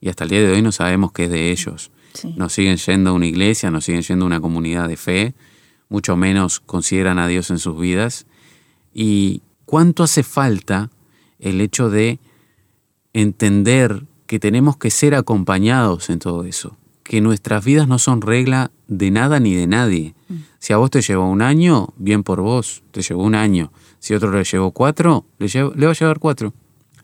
y 0.00 0.08
hasta 0.08 0.24
el 0.24 0.30
día 0.30 0.40
de 0.40 0.52
hoy 0.52 0.62
no 0.62 0.72
sabemos 0.72 1.12
qué 1.12 1.24
es 1.24 1.30
de 1.30 1.50
ellos. 1.50 1.90
No 2.36 2.48
siguen 2.48 2.76
yendo 2.76 3.10
a 3.10 3.12
una 3.12 3.26
iglesia, 3.26 3.70
no 3.70 3.80
siguen 3.80 4.02
yendo 4.02 4.24
a 4.24 4.26
una 4.26 4.40
comunidad 4.40 4.88
de 4.88 4.96
fe, 4.96 5.34
mucho 5.88 6.16
menos 6.16 6.60
consideran 6.60 7.18
a 7.18 7.26
Dios 7.26 7.50
en 7.50 7.58
sus 7.58 7.78
vidas. 7.78 8.26
¿Y 8.92 9.42
cuánto 9.64 10.02
hace 10.02 10.22
falta 10.22 10.90
el 11.38 11.60
hecho 11.60 11.90
de 11.90 12.18
entender 13.12 14.04
que 14.26 14.38
tenemos 14.38 14.76
que 14.76 14.90
ser 14.90 15.14
acompañados 15.14 16.10
en 16.10 16.18
todo 16.18 16.44
eso? 16.44 16.76
Que 17.10 17.20
nuestras 17.20 17.64
vidas 17.64 17.88
no 17.88 17.98
son 17.98 18.22
regla 18.22 18.70
de 18.86 19.10
nada 19.10 19.40
ni 19.40 19.52
de 19.52 19.66
nadie. 19.66 20.14
Mm. 20.28 20.34
Si 20.60 20.72
a 20.72 20.76
vos 20.76 20.90
te 20.90 21.02
llevó 21.02 21.28
un 21.28 21.42
año, 21.42 21.92
bien 21.96 22.22
por 22.22 22.40
vos, 22.40 22.84
te 22.92 23.02
llevó 23.02 23.24
un 23.24 23.34
año. 23.34 23.72
Si 23.98 24.14
otro 24.14 24.30
le 24.30 24.44
llevó 24.44 24.70
cuatro, 24.70 25.26
le, 25.40 25.48
le 25.48 25.86
va 25.86 25.90
a 25.90 25.96
llevar 25.96 26.20
cuatro. 26.20 26.54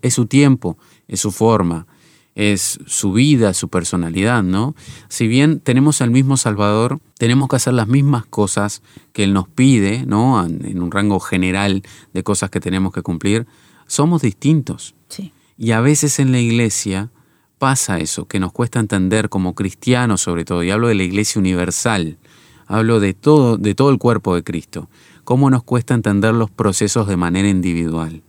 Es 0.03 0.15
su 0.15 0.27
tiempo, 0.27 0.79
es 1.09 1.19
su 1.19 1.33
forma, 1.33 1.89
es 2.37 2.79
su 2.87 3.15
vida, 3.15 3.53
su 3.53 3.69
personalidad, 3.69 4.45
¿no? 4.45 4.77
Si 5.09 5.27
bien 5.27 5.59
tenemos 5.59 6.01
al 6.01 6.13
mismo 6.13 6.37
Salvador, 6.37 7.01
tenemos 7.19 7.49
que 7.49 7.57
hacer 7.57 7.73
las 7.73 7.89
mismas 7.89 8.27
cosas 8.27 8.83
que 9.13 9.25
Él 9.25 9.33
nos 9.33 9.49
pide, 9.49 10.07
¿no? 10.07 10.47
En 10.47 10.81
un 10.81 10.93
rango 10.93 11.19
general 11.19 11.83
de 12.15 12.23
cosas 12.23 12.51
que 12.51 12.61
tenemos 12.61 12.93
que 12.93 13.03
cumplir, 13.03 13.49
somos 13.89 14.23
distintos. 14.23 14.95
Sí. 15.09 15.33
Y 15.59 15.73
a 15.73 15.81
veces 15.81 16.21
en 16.21 16.31
la 16.31 16.39
iglesia 16.39 17.11
pasa 17.59 17.99
eso, 17.99 18.27
que 18.27 18.41
nos 18.41 18.53
cuesta 18.53 18.81
entender 18.81 19.29
como 19.29 19.55
cristianos 19.55 20.21
sobre 20.21 20.45
todo, 20.45 20.63
y 20.63 20.71
hablo 20.71 20.89
de 20.89 20.95
la 20.95 21.03
iglesia 21.03 21.41
universal, 21.41 22.19
hablo 22.67 23.01
de 23.01 23.15
todo, 23.15 23.57
de 23.57 23.75
todo 23.75 23.91
el 23.91 23.99
cuerpo 23.99 24.35
de 24.35 24.43
Cristo, 24.43 24.89
cómo 25.25 25.51
nos 25.51 25.63
cuesta 25.63 25.95
entender 25.95 26.35
los 26.35 26.51
procesos 26.51 27.09
de 27.09 27.17
manera 27.17 27.49
individual. 27.49 28.23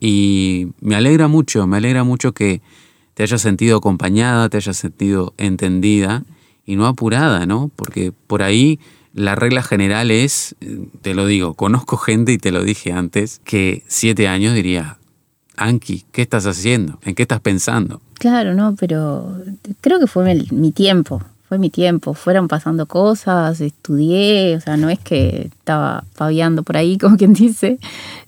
Y 0.00 0.68
me 0.80 0.94
alegra 0.94 1.28
mucho, 1.28 1.66
me 1.66 1.78
alegra 1.78 2.04
mucho 2.04 2.32
que 2.32 2.60
te 3.14 3.22
hayas 3.22 3.40
sentido 3.40 3.78
acompañada, 3.78 4.48
te 4.48 4.58
hayas 4.58 4.76
sentido 4.76 5.32
entendida 5.38 6.24
y 6.66 6.76
no 6.76 6.86
apurada, 6.86 7.46
¿no? 7.46 7.70
Porque 7.74 8.12
por 8.12 8.42
ahí 8.42 8.78
la 9.14 9.34
regla 9.34 9.62
general 9.62 10.10
es, 10.10 10.54
te 11.00 11.14
lo 11.14 11.26
digo, 11.26 11.54
conozco 11.54 11.96
gente 11.96 12.32
y 12.32 12.38
te 12.38 12.52
lo 12.52 12.62
dije 12.62 12.92
antes, 12.92 13.40
que 13.44 13.82
siete 13.86 14.28
años 14.28 14.54
diría, 14.54 14.98
Anki, 15.56 16.04
¿qué 16.12 16.20
estás 16.20 16.44
haciendo? 16.46 16.98
¿En 17.02 17.14
qué 17.14 17.22
estás 17.22 17.40
pensando? 17.40 18.02
Claro, 18.18 18.54
no, 18.54 18.74
pero 18.78 19.36
creo 19.80 19.98
que 20.00 20.06
fue 20.06 20.34
mi 20.50 20.72
tiempo 20.72 21.22
fue 21.48 21.58
mi 21.58 21.70
tiempo, 21.70 22.14
fueron 22.14 22.48
pasando 22.48 22.86
cosas, 22.86 23.60
estudié, 23.60 24.56
o 24.56 24.60
sea, 24.60 24.76
no 24.76 24.90
es 24.90 24.98
que 24.98 25.50
estaba 25.52 26.04
fabiando 26.12 26.62
por 26.64 26.76
ahí, 26.76 26.98
como 27.00 27.16
quien 27.16 27.34
dice, 27.34 27.78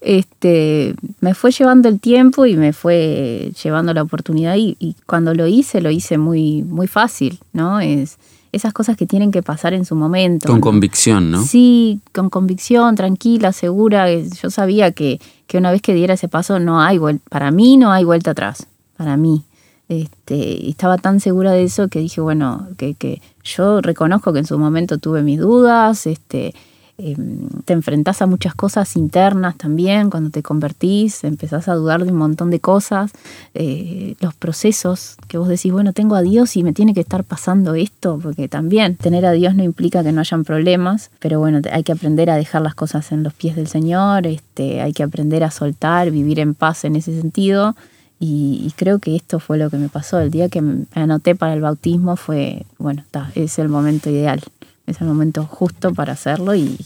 este, 0.01 0.95
me 1.21 1.35
fue 1.35 1.51
llevando 1.51 1.89
el 1.89 1.99
tiempo 1.99 2.47
y 2.47 2.57
me 2.57 2.73
fue 2.73 3.53
llevando 3.63 3.93
la 3.93 4.03
oportunidad 4.03 4.55
y, 4.57 4.97
cuando 5.07 5.35
lo 5.35 5.47
hice, 5.47 5.81
lo 5.81 5.91
hice 5.91 6.19
muy, 6.19 6.63
muy 6.63 6.87
fácil, 6.87 7.39
¿no? 7.53 7.81
Es 7.81 8.19
esas 8.51 8.73
cosas 8.73 8.97
que 8.97 9.07
tienen 9.07 9.31
que 9.31 9.43
pasar 9.43 9.75
en 9.75 9.85
su 9.85 9.95
momento. 9.95 10.49
Con 10.49 10.63
convicción, 10.63 11.31
¿no? 11.31 11.45
Sí, 11.45 12.01
con 12.15 12.31
convicción, 12.31 12.95
tranquila, 12.95 13.53
segura. 13.53 14.11
Yo 14.11 14.49
sabía 14.49 14.91
que, 14.93 15.21
que 15.47 15.59
una 15.59 15.71
vez 15.71 15.83
que 15.83 15.93
diera 15.93 16.15
ese 16.15 16.29
paso 16.29 16.59
no 16.59 16.81
hay 16.81 16.99
para 17.29 17.51
mí 17.51 17.77
no 17.77 17.93
hay 17.93 18.05
vuelta 18.05 18.31
atrás, 18.31 18.67
para 18.97 19.19
mí. 19.19 19.45
Este, 19.89 20.69
estaba 20.69 20.99
tan 20.99 21.19
segura 21.19 21.53
de 21.53 21.63
eso 21.63 21.89
que 21.89 22.01
dije, 22.01 22.21
bueno, 22.21 22.69
que, 22.77 22.95
que 22.95 23.23
yo 23.43 23.81
reconozco 23.81 24.35
que 24.35 24.41
en 24.41 24.47
su 24.47 24.59
momento 24.59 24.99
tuve 24.99 25.23
mis 25.23 25.41
dudas, 25.41 26.07
este, 26.07 26.55
em, 26.99 27.49
te 27.65 27.73
enfrentás 27.73 28.21
a 28.21 28.27
muchas 28.27 28.55
cosas 28.55 28.97
internas 28.97 29.57
también 29.57 30.11
cuando 30.11 30.29
te 30.29 30.43
convertís, 30.43 31.25
empezás 31.25 31.69
a 31.69 31.75
dudar 31.75 32.05
de 32.05 32.13
un 32.13 32.19
montón 32.19 32.51
de 32.51 32.61
cosas, 32.61 33.13
eh, 33.55 34.15
los 34.21 34.35
procesos 34.35 35.17
que 35.27 35.39
vos 35.39 35.49
decís, 35.49 35.73
bueno, 35.73 35.95
tengo 35.95 36.17
a 36.17 36.23
Dios 36.23 36.55
y 36.59 36.65
me 36.65 36.75
tiene 36.75 36.93
que 36.93 37.01
estar 37.01 37.25
pasando 37.25 37.75
esto, 37.75 38.19
porque 38.23 38.47
también 38.47 38.95
tener 38.97 39.25
a 39.25 39.33
Dios 39.33 39.55
no 39.55 39.63
implica 39.63 40.03
que 40.03 40.13
no 40.13 40.21
hayan 40.21 40.45
problemas, 40.45 41.11
pero 41.19 41.39
bueno, 41.39 41.63
hay 41.73 41.83
que 41.83 41.93
aprender 41.93 42.29
a 42.29 42.37
dejar 42.37 42.61
las 42.61 42.75
cosas 42.75 43.11
en 43.11 43.23
los 43.23 43.33
pies 43.33 43.57
del 43.57 43.69
Señor, 43.69 44.27
este, 44.27 44.83
hay 44.83 44.93
que 44.93 45.03
aprender 45.03 45.45
a 45.45 45.51
soltar, 45.51 46.11
vivir 46.11 46.41
en 46.41 46.53
paz 46.53 46.85
en 46.85 46.95
ese 46.95 47.19
sentido 47.19 47.75
y, 48.21 48.73
creo 48.77 48.99
que 48.99 49.15
esto 49.15 49.39
fue 49.39 49.59
lo 49.59 49.71
que 49.71 49.77
me 49.77 49.89
pasó. 49.89 50.19
El 50.19 50.31
día 50.31 50.49
que 50.49 50.61
me 50.61 50.87
anoté 50.95 51.37
para 51.37 51.55
el 51.55 51.61
bautismo 51.61 52.17
fue, 52.17 52.67
bueno, 52.79 53.05
es 53.35 53.59
el 53.59 53.69
momento 53.69 54.11
ideal, 54.11 54.43
es 54.87 55.01
el 55.01 55.07
momento 55.07 55.45
justo 55.45 55.95
para 55.95 56.15
hacerlo 56.15 56.55
y, 56.55 56.77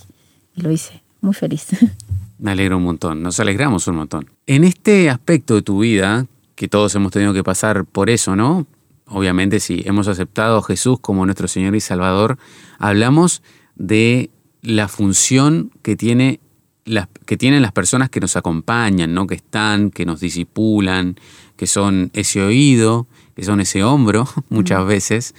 lo 0.56 0.70
hice. 0.70 1.02
Muy 1.22 1.34
feliz. 1.34 1.68
Me 2.38 2.50
alegro 2.50 2.76
un 2.76 2.82
montón, 2.82 3.22
nos 3.22 3.38
alegramos 3.38 3.86
un 3.86 3.94
montón. 3.94 4.28
En 4.46 4.64
este 4.64 5.08
aspecto 5.08 5.54
de 5.54 5.62
tu 5.62 5.78
vida, 5.78 6.26
que 6.56 6.66
todos 6.66 6.92
hemos 6.96 7.12
tenido 7.12 7.32
que 7.32 7.44
pasar 7.44 7.84
por 7.84 8.10
eso, 8.10 8.34
¿no? 8.34 8.66
Obviamente 9.06 9.60
si 9.60 9.82
hemos 9.84 10.08
aceptado 10.08 10.58
a 10.58 10.62
Jesús 10.64 10.98
como 11.00 11.24
nuestro 11.24 11.46
Señor 11.46 11.76
y 11.76 11.80
Salvador, 11.80 12.38
hablamos 12.80 13.42
de 13.76 14.30
la 14.62 14.88
función 14.88 15.70
que 15.82 15.94
tiene 15.94 16.40
las, 16.84 17.08
que 17.26 17.36
tienen 17.36 17.62
las 17.62 17.72
personas 17.72 18.10
que 18.10 18.20
nos 18.20 18.36
acompañan, 18.36 19.14
¿no? 19.14 19.26
que 19.26 19.34
están, 19.34 19.90
que 19.90 20.06
nos 20.06 20.20
disipulan, 20.20 21.16
que 21.56 21.66
son 21.66 22.10
ese 22.12 22.42
oído, 22.42 23.06
que 23.36 23.44
son 23.44 23.60
ese 23.60 23.84
hombro 23.84 24.28
muchas 24.48 24.84
veces 24.86 25.34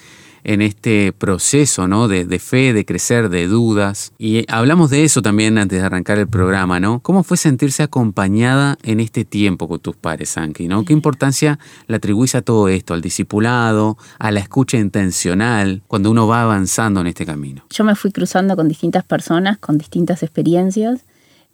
en 0.45 0.61
este 0.61 1.13
proceso 1.13 1.87
¿no? 1.87 2.07
de, 2.07 2.39
fe, 2.39 2.73
de 2.73 2.85
crecer, 2.85 3.29
de 3.29 3.47
dudas. 3.47 4.11
Y 4.17 4.45
hablamos 4.51 4.89
de 4.89 5.03
eso 5.03 5.21
también 5.21 5.57
antes 5.57 5.79
de 5.79 5.85
arrancar 5.85 6.19
el 6.19 6.27
programa, 6.27 6.79
¿no? 6.79 6.99
¿Cómo 6.99 7.23
fue 7.23 7.37
sentirse 7.37 7.83
acompañada 7.83 8.77
en 8.83 8.99
este 8.99 9.25
tiempo 9.25 9.67
con 9.67 9.79
tus 9.79 9.95
pares, 9.95 10.37
Anki? 10.37 10.67
¿no? 10.67 10.83
¿Qué 10.83 10.93
importancia 10.93 11.59
le 11.87 11.95
atribuís 11.95 12.35
a 12.35 12.41
todo 12.41 12.67
esto, 12.67 12.93
al 12.93 13.01
discipulado, 13.01 13.97
a 14.19 14.31
la 14.31 14.41
escucha 14.41 14.77
intencional, 14.77 15.81
cuando 15.87 16.11
uno 16.11 16.27
va 16.27 16.43
avanzando 16.43 17.01
en 17.01 17.07
este 17.07 17.25
camino? 17.25 17.63
Yo 17.69 17.83
me 17.83 17.95
fui 17.95 18.11
cruzando 18.11 18.55
con 18.55 18.67
distintas 18.67 19.05
personas, 19.05 19.57
con 19.59 19.77
distintas 19.77 20.23
experiencias 20.23 21.05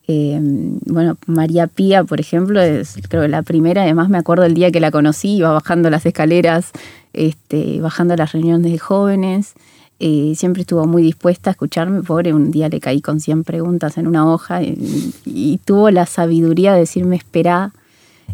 Em, 0.07 0.79
bueno, 0.85 1.17
María 1.27 1.67
Pía, 1.67 2.03
por 2.03 2.19
ejemplo, 2.19 2.61
es 2.61 2.97
creo 3.07 3.27
la 3.27 3.43
primera, 3.43 3.83
además 3.83 4.09
me 4.09 4.17
acuerdo 4.17 4.45
el 4.45 4.55
día 4.55 4.71
que 4.71 4.79
la 4.79 4.89
conocí, 4.89 5.37
iba 5.37 5.51
bajando 5.51 5.89
las 5.89 6.05
escaleras, 6.05 6.71
este, 7.13 7.79
bajando 7.79 8.15
las 8.15 8.31
reuniones 8.31 8.71
de 8.71 8.79
jóvenes, 8.79 9.53
eh, 10.01 10.33
siempre 10.37 10.61
estuvo 10.61 10.87
muy 10.87 11.03
dispuesta 11.03 11.49
a 11.49 11.51
escucharme. 11.51 12.01
Pobre, 12.03 12.33
un 12.33 12.51
día 12.51 12.69
le 12.69 12.79
caí 12.79 13.01
con 13.01 13.19
100 13.19 13.43
preguntas 13.43 13.97
en 13.97 14.07
una 14.07 14.31
hoja 14.31 14.61
y, 14.63 15.59
tuvo 15.65 15.91
la 15.91 16.05
sabiduría 16.05 16.73
de 16.73 16.79
decirme, 16.79 17.17
espera, 17.17 17.73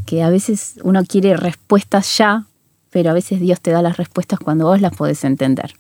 que 0.06 0.22
a 0.22 0.30
veces 0.30 0.76
uno 0.84 1.04
quiere 1.06 1.36
respuestas 1.36 2.18
ya, 2.18 2.46
pero 2.92 3.10
a 3.10 3.14
veces 3.14 3.40
Dios 3.40 3.60
te 3.62 3.72
da 3.72 3.82
las 3.82 3.98
respuestas 3.98 4.40
cuando 4.40 4.66
vos 4.66 4.80
las 4.80 4.96
podés 4.96 5.24
entender. 5.24 5.74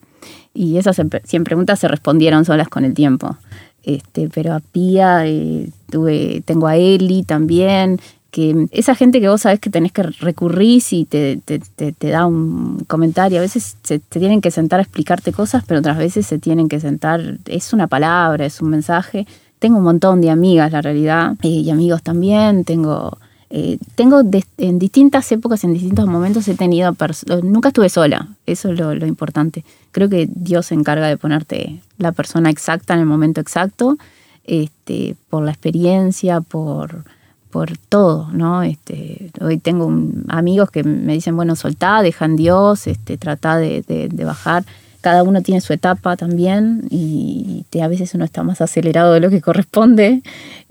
Y 0.54 0.77
esas 0.77 1.00
100 1.24 1.44
preguntas 1.44 1.80
se 1.80 1.88
respondieron 1.88 2.46
solas 2.46 2.68
con 2.68 2.84
el 2.84 2.94
tiempo. 2.94 3.38
Este, 3.86 4.30
pero 4.34 4.54
a 4.54 4.60
Pía, 4.60 5.27
eh, 5.27 5.70
tuve, 5.92 6.42
tengo 6.44 6.65
a 6.65 6.75
Eli 6.75 7.22
también, 7.24 8.00
que 8.32 8.68
esa 8.72 8.96
gente 8.96 9.22
que 9.22 9.30
vos 9.30 9.42
sabés 9.42 9.60
que 9.60 9.70
tenés 9.70 9.92
que 9.92 10.01
recurrir 10.01 10.82
si 10.82 11.06
te, 11.06 11.39
te, 11.46 12.10
da 12.10 12.25
un 12.25 12.84
comentario, 12.88 13.38
a 13.38 13.42
veces 13.42 13.77
se, 13.84 14.00
te 14.00 14.20
tienen 14.20 14.42
que 14.42 14.50
sentar 14.50 14.80
a 14.80 14.84
explicarte 14.84 15.32
cosas, 15.32 15.63
pero 15.68 15.82
otras 15.82 15.98
veces 15.98 16.25
se 16.25 16.39
tienen 16.39 16.68
que 16.68 16.80
sentar, 16.80 17.38
es 17.46 17.74
una 17.74 17.88
palabra, 17.88 18.46
es 18.46 18.60
un 18.60 18.72
mensaje. 18.72 19.27
Tengo 19.60 19.77
un 19.77 19.84
montón 19.84 20.20
de 20.20 20.32
amigas, 20.32 20.72
la 20.72 20.82
realidad, 20.82 21.36
eh, 21.44 21.48
y 21.48 21.70
amigos 21.70 22.01
también, 22.01 22.65
tengo... 22.65 23.18
Eh, 23.50 23.78
tengo 23.96 24.22
en 24.58 24.80
distintas 24.80 25.32
épocas, 25.32 25.64
en 25.64 25.74
distintos 25.74 26.08
momentos 26.08 26.48
he 26.48 26.56
tenido, 26.56 26.96
nunca 27.44 27.70
estuve 27.70 27.90
sola, 27.90 28.30
eso 28.46 28.72
es 28.72 28.80
lo, 28.80 28.96
lo, 28.96 29.06
importante. 29.06 29.64
Creo 29.92 30.10
que 30.10 30.28
Dios 30.34 30.68
se 30.68 30.74
encarga 30.74 31.08
de 31.08 31.18
ponerte 31.18 31.80
la 31.98 32.12
persona 32.12 32.50
exacta 32.50 32.96
en 32.96 33.02
el 33.02 33.06
momento 33.06 33.42
exacto, 33.42 33.98
este, 34.46 35.16
por 35.30 35.44
la 35.44 35.52
experiencia, 35.52 36.42
por, 36.42 37.04
por 37.52 37.78
todo, 37.78 38.30
¿no? 38.34 38.64
Este, 38.64 39.32
hoy 39.40 39.58
tengo 39.60 39.92
amigos 40.28 40.72
que 40.72 40.84
me 40.84 41.14
dicen, 41.14 41.36
bueno, 41.36 41.56
soltá, 41.56 42.02
dejan 42.02 42.36
Dios, 42.36 42.88
este, 42.88 43.18
trata 43.18 43.58
de, 43.58 44.10
bajar. 44.25 44.66
Cada 45.02 45.22
uno 45.22 45.44
tiene 45.44 45.62
su 45.62 45.72
etapa 45.72 46.18
también 46.18 46.88
y 46.90 47.64
a 47.80 47.88
veces 47.88 48.16
uno 48.16 48.25
está 48.25 48.42
más 48.42 48.60
acelerado 48.60 49.14
de 49.14 49.20
lo 49.20 49.30
que 49.30 49.40
corresponde. 49.40 50.24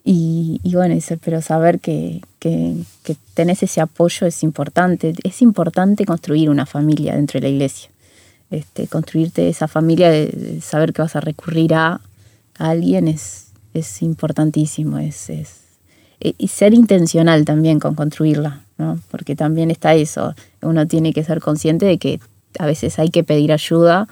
Y, 0.07 0.61
bueno, 0.65 0.97
pero 1.23 1.41
saber 1.41 1.81
que, 1.81 2.21
que, 2.39 2.77
tenés 3.33 3.63
ese 3.63 3.81
apoyo 3.81 4.27
es 4.27 4.43
importante. 4.43 5.15
Es 5.25 5.41
importante 5.41 6.05
construir 6.05 6.51
una 6.51 6.67
familia 6.67 7.17
dentro 7.17 7.41
de 7.41 7.49
la 7.49 7.53
iglesia. 7.55 7.91
Este, 8.51 8.87
construirte 8.87 9.49
esa 9.49 9.67
familia, 9.67 10.11
de, 10.11 10.61
saber 10.61 10.93
que 10.93 11.03
vas 11.03 11.17
a 11.17 11.21
recurrir 11.21 11.75
a, 11.75 12.01
alguien 12.59 13.09
es, 13.09 13.47
es 13.73 14.03
importantísimo. 14.03 14.99
es 14.99 15.31
eh, 16.25 16.35
y 16.39 16.49
ser 16.49 16.75
intencional 16.75 17.45
también 17.45 17.79
con 17.79 17.95
construirla, 17.95 18.63
¿no? 18.79 18.99
porque 19.11 19.37
también 19.37 19.71
está 19.71 19.95
eso, 19.95 20.35
uno 20.63 20.87
tiene 20.87 21.13
que 21.13 21.23
ser 21.23 21.41
consciente 21.41 21.85
de 21.87 21.99
que 21.99 22.21
a 22.59 22.67
veces 22.67 22.99
hay 22.99 23.11
que 23.11 23.25
pedir 23.25 23.53
ayuda 23.53 24.09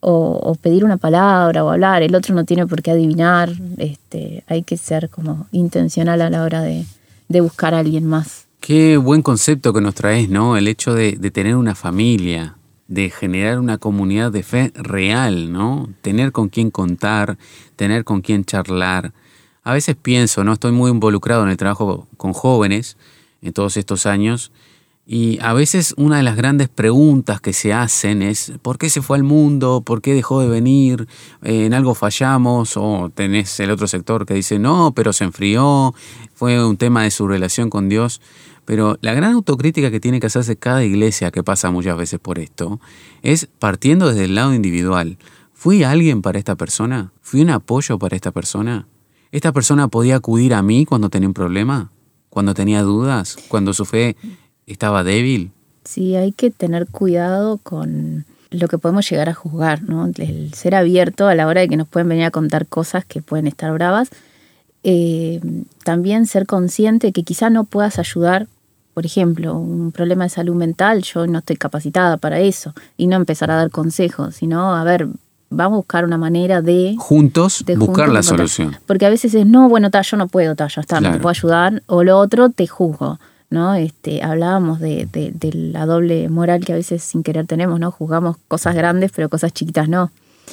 o, 0.00 0.56
pedir 0.60 0.84
una 0.84 0.96
palabra 0.96 1.64
o 1.64 1.70
hablar, 1.70 2.02
el 2.02 2.14
otro 2.14 2.34
no 2.34 2.44
tiene 2.44 2.66
por 2.66 2.82
qué 2.82 2.92
adivinar, 2.92 3.52
este, 3.78 4.44
hay 4.46 4.62
que 4.62 4.76
ser 4.76 5.10
como 5.10 5.46
intencional 5.52 6.20
a 6.22 6.30
la 6.30 6.42
hora 6.42 6.62
de, 6.62 6.84
buscar 7.40 7.74
a 7.74 7.80
alguien 7.80 8.06
más. 8.06 8.46
Qué 8.60 8.96
buen 8.96 9.22
concepto 9.22 9.72
que 9.72 9.80
nos 9.80 9.94
traes, 9.94 10.28
¿no? 10.28 10.56
El 10.56 10.68
hecho 10.68 10.94
de, 10.94 11.12
de 11.12 11.30
tener 11.30 11.56
una 11.56 11.74
familia, 11.74 12.56
de 12.88 13.10
generar 13.10 13.58
una 13.58 13.78
comunidad 13.78 14.32
de 14.32 14.42
fe 14.42 14.72
real, 14.74 15.52
¿no? 15.52 15.88
Tener 16.02 16.32
con 16.32 16.48
quién 16.48 16.70
contar, 16.70 17.36
tener 17.76 18.04
con 18.04 18.20
quién 18.20 18.44
charlar 18.44 19.12
a 19.66 19.72
veces 19.72 19.96
pienso, 19.96 20.44
¿no? 20.44 20.52
Estoy 20.52 20.70
muy 20.70 20.92
involucrado 20.92 21.42
en 21.42 21.48
el 21.48 21.56
trabajo 21.56 22.06
con 22.16 22.32
jóvenes 22.32 22.96
en 23.42 23.52
todos 23.52 23.76
estos 23.76 24.06
años 24.06 24.52
y 25.08 25.38
a 25.40 25.52
veces 25.52 25.94
una 25.96 26.16
de 26.16 26.24
las 26.24 26.34
grandes 26.34 26.68
preguntas 26.68 27.40
que 27.40 27.52
se 27.52 27.72
hacen 27.72 28.22
es 28.22 28.52
¿por 28.60 28.76
qué 28.76 28.90
se 28.90 29.02
fue 29.02 29.16
al 29.16 29.22
mundo? 29.22 29.80
¿Por 29.82 30.02
qué 30.02 30.14
dejó 30.14 30.40
de 30.40 30.48
venir? 30.48 31.06
¿En 31.44 31.74
algo 31.74 31.94
fallamos? 31.94 32.76
O 32.76 33.12
tenés 33.14 33.60
el 33.60 33.70
otro 33.70 33.86
sector 33.86 34.26
que 34.26 34.34
dice 34.34 34.58
no, 34.58 34.92
pero 34.96 35.12
se 35.12 35.22
enfrió, 35.22 35.94
fue 36.34 36.64
un 36.64 36.76
tema 36.76 37.04
de 37.04 37.12
su 37.12 37.28
relación 37.28 37.70
con 37.70 37.88
Dios. 37.88 38.20
Pero 38.64 38.98
la 39.00 39.14
gran 39.14 39.34
autocrítica 39.34 39.92
que 39.92 40.00
tiene 40.00 40.18
que 40.18 40.26
hacerse 40.26 40.56
cada 40.56 40.82
iglesia 40.84 41.30
que 41.30 41.44
pasa 41.44 41.70
muchas 41.70 41.96
veces 41.96 42.18
por 42.18 42.40
esto 42.40 42.80
es 43.22 43.48
partiendo 43.60 44.08
desde 44.08 44.24
el 44.24 44.34
lado 44.34 44.54
individual. 44.54 45.18
¿Fui 45.52 45.84
alguien 45.84 46.20
para 46.20 46.40
esta 46.40 46.56
persona? 46.56 47.12
¿Fui 47.22 47.42
un 47.42 47.50
apoyo 47.50 47.96
para 48.00 48.16
esta 48.16 48.32
persona? 48.32 48.88
¿Esta 49.30 49.52
persona 49.52 49.86
podía 49.86 50.16
acudir 50.16 50.52
a 50.52 50.62
mí 50.62 50.84
cuando 50.84 51.10
tenía 51.10 51.28
un 51.28 51.34
problema? 51.34 51.92
¿Cuando 52.28 52.54
tenía 52.54 52.82
dudas? 52.82 53.36
¿Cuando 53.48 53.72
su 53.72 53.84
fe 53.84 54.16
estaba 54.66 55.04
débil? 55.04 55.52
Sí, 55.84 56.16
hay 56.16 56.32
que 56.32 56.50
tener 56.50 56.86
cuidado 56.88 57.58
con 57.58 58.24
lo 58.50 58.68
que 58.68 58.78
podemos 58.78 59.08
llegar 59.08 59.28
a 59.28 59.34
juzgar, 59.34 59.82
¿no? 59.82 60.06
El 60.06 60.52
ser 60.54 60.74
abierto 60.74 61.28
a 61.28 61.34
la 61.34 61.46
hora 61.46 61.60
de 61.60 61.68
que 61.68 61.76
nos 61.76 61.88
pueden 61.88 62.08
venir 62.08 62.24
a 62.24 62.30
contar 62.30 62.66
cosas 62.66 63.04
que 63.04 63.22
pueden 63.22 63.46
estar 63.46 63.72
bravas. 63.72 64.10
Eh, 64.82 65.40
también 65.84 66.26
ser 66.26 66.46
consciente 66.46 67.12
que 67.12 67.22
quizá 67.22 67.50
no 67.50 67.64
puedas 67.64 67.98
ayudar, 67.98 68.46
por 68.94 69.04
ejemplo, 69.04 69.56
un 69.56 69.92
problema 69.92 70.24
de 70.24 70.30
salud 70.30 70.54
mental, 70.54 71.02
yo 71.02 71.26
no 71.26 71.38
estoy 71.38 71.56
capacitada 71.56 72.16
para 72.16 72.40
eso, 72.40 72.72
y 72.96 73.06
no 73.08 73.16
empezar 73.16 73.50
a 73.50 73.56
dar 73.56 73.70
consejos, 73.70 74.36
sino, 74.36 74.74
a 74.74 74.84
ver, 74.84 75.08
vamos 75.50 75.74
a 75.74 75.78
buscar 75.78 76.04
una 76.04 76.18
manera 76.18 76.62
de... 76.62 76.94
Juntos 76.98 77.64
buscar 77.76 78.08
la 78.08 78.22
solución. 78.22 78.76
Porque 78.86 79.06
a 79.06 79.10
veces 79.10 79.34
es, 79.34 79.46
no, 79.46 79.68
bueno, 79.68 79.90
ta, 79.90 80.02
yo 80.02 80.16
no 80.16 80.28
puedo, 80.28 80.54
ta, 80.54 80.68
ya 80.68 80.80
está, 80.80 81.00
no 81.00 81.12
te 81.12 81.18
puedo 81.18 81.30
ayudar. 81.30 81.82
O 81.86 82.02
lo 82.04 82.18
otro, 82.18 82.50
te 82.50 82.66
juzgo. 82.66 83.18
¿No? 83.50 83.74
Este, 83.74 84.22
hablábamos 84.22 84.80
de, 84.80 85.08
la 85.52 85.86
doble 85.86 86.28
moral 86.28 86.64
que 86.64 86.72
a 86.72 86.76
veces 86.76 87.02
sin 87.02 87.22
querer 87.22 87.46
tenemos, 87.46 87.78
¿no? 87.80 87.90
Juzgamos 87.90 88.36
cosas 88.48 88.74
grandes, 88.74 89.12
pero 89.14 89.28
cosas 89.28 89.52
chiquitas 89.52 89.88
no. 89.88 90.10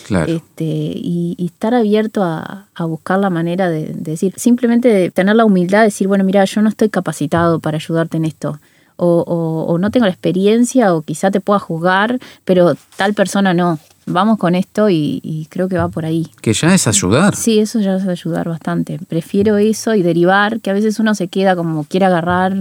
Claro. 0.08 0.32
Este, 0.32 0.66
y, 0.66 1.36
estar 1.40 1.74
abierto 1.74 2.24
a, 2.24 2.68
buscar 2.80 3.20
la 3.20 3.30
manera 3.30 3.70
de, 3.70 3.94
decir, 3.94 4.34
simplemente 4.38 4.90
de 4.90 5.12
tener 5.12 5.36
la 5.36 5.46
humildad 5.46 5.80
de 5.80 5.86
decir, 5.86 6.08
bueno, 6.08 6.24
mira, 6.24 6.44
yo 6.46 6.62
no 6.62 6.70
estoy 6.70 6.90
capacitado 6.90 7.60
para 7.60 7.78
ayudarte 7.78 8.18
en 8.18 8.26
esto. 8.26 8.60
O, 8.96 9.22
o 9.68 9.78
no 9.80 9.90
tengo 9.90 10.06
la 10.06 10.12
experiencia, 10.12 10.94
o 10.94 11.02
quizá 11.02 11.32
te 11.32 11.42
pueda 11.42 11.60
juzgar, 11.60 12.20
pero 12.46 12.76
tal 12.96 13.14
persona 13.14 13.54
no 13.54 13.80
vamos 14.06 14.38
con 14.38 14.56
esto 14.56 14.90
y, 14.90 15.48
creo 15.50 15.68
que 15.68 15.78
va 15.78 15.88
por 15.88 16.06
ahí. 16.06 16.28
Que 16.42 16.54
ya 16.54 16.74
es 16.74 16.88
ayudar. 16.88 17.36
Sí, 17.36 17.60
eso 17.60 17.80
ya 17.80 17.96
es 17.96 18.08
ayudar 18.08 18.48
bastante. 18.48 19.00
Prefiero 19.08 19.58
eso 19.58 19.96
y 19.96 20.02
derivar, 20.02 20.60
que 20.62 20.70
a 20.70 20.74
veces 20.74 21.00
uno 21.00 21.16
se 21.16 21.28
queda 21.28 21.56
como 21.56 21.84
quiere 21.86 22.06
agarrar 22.06 22.54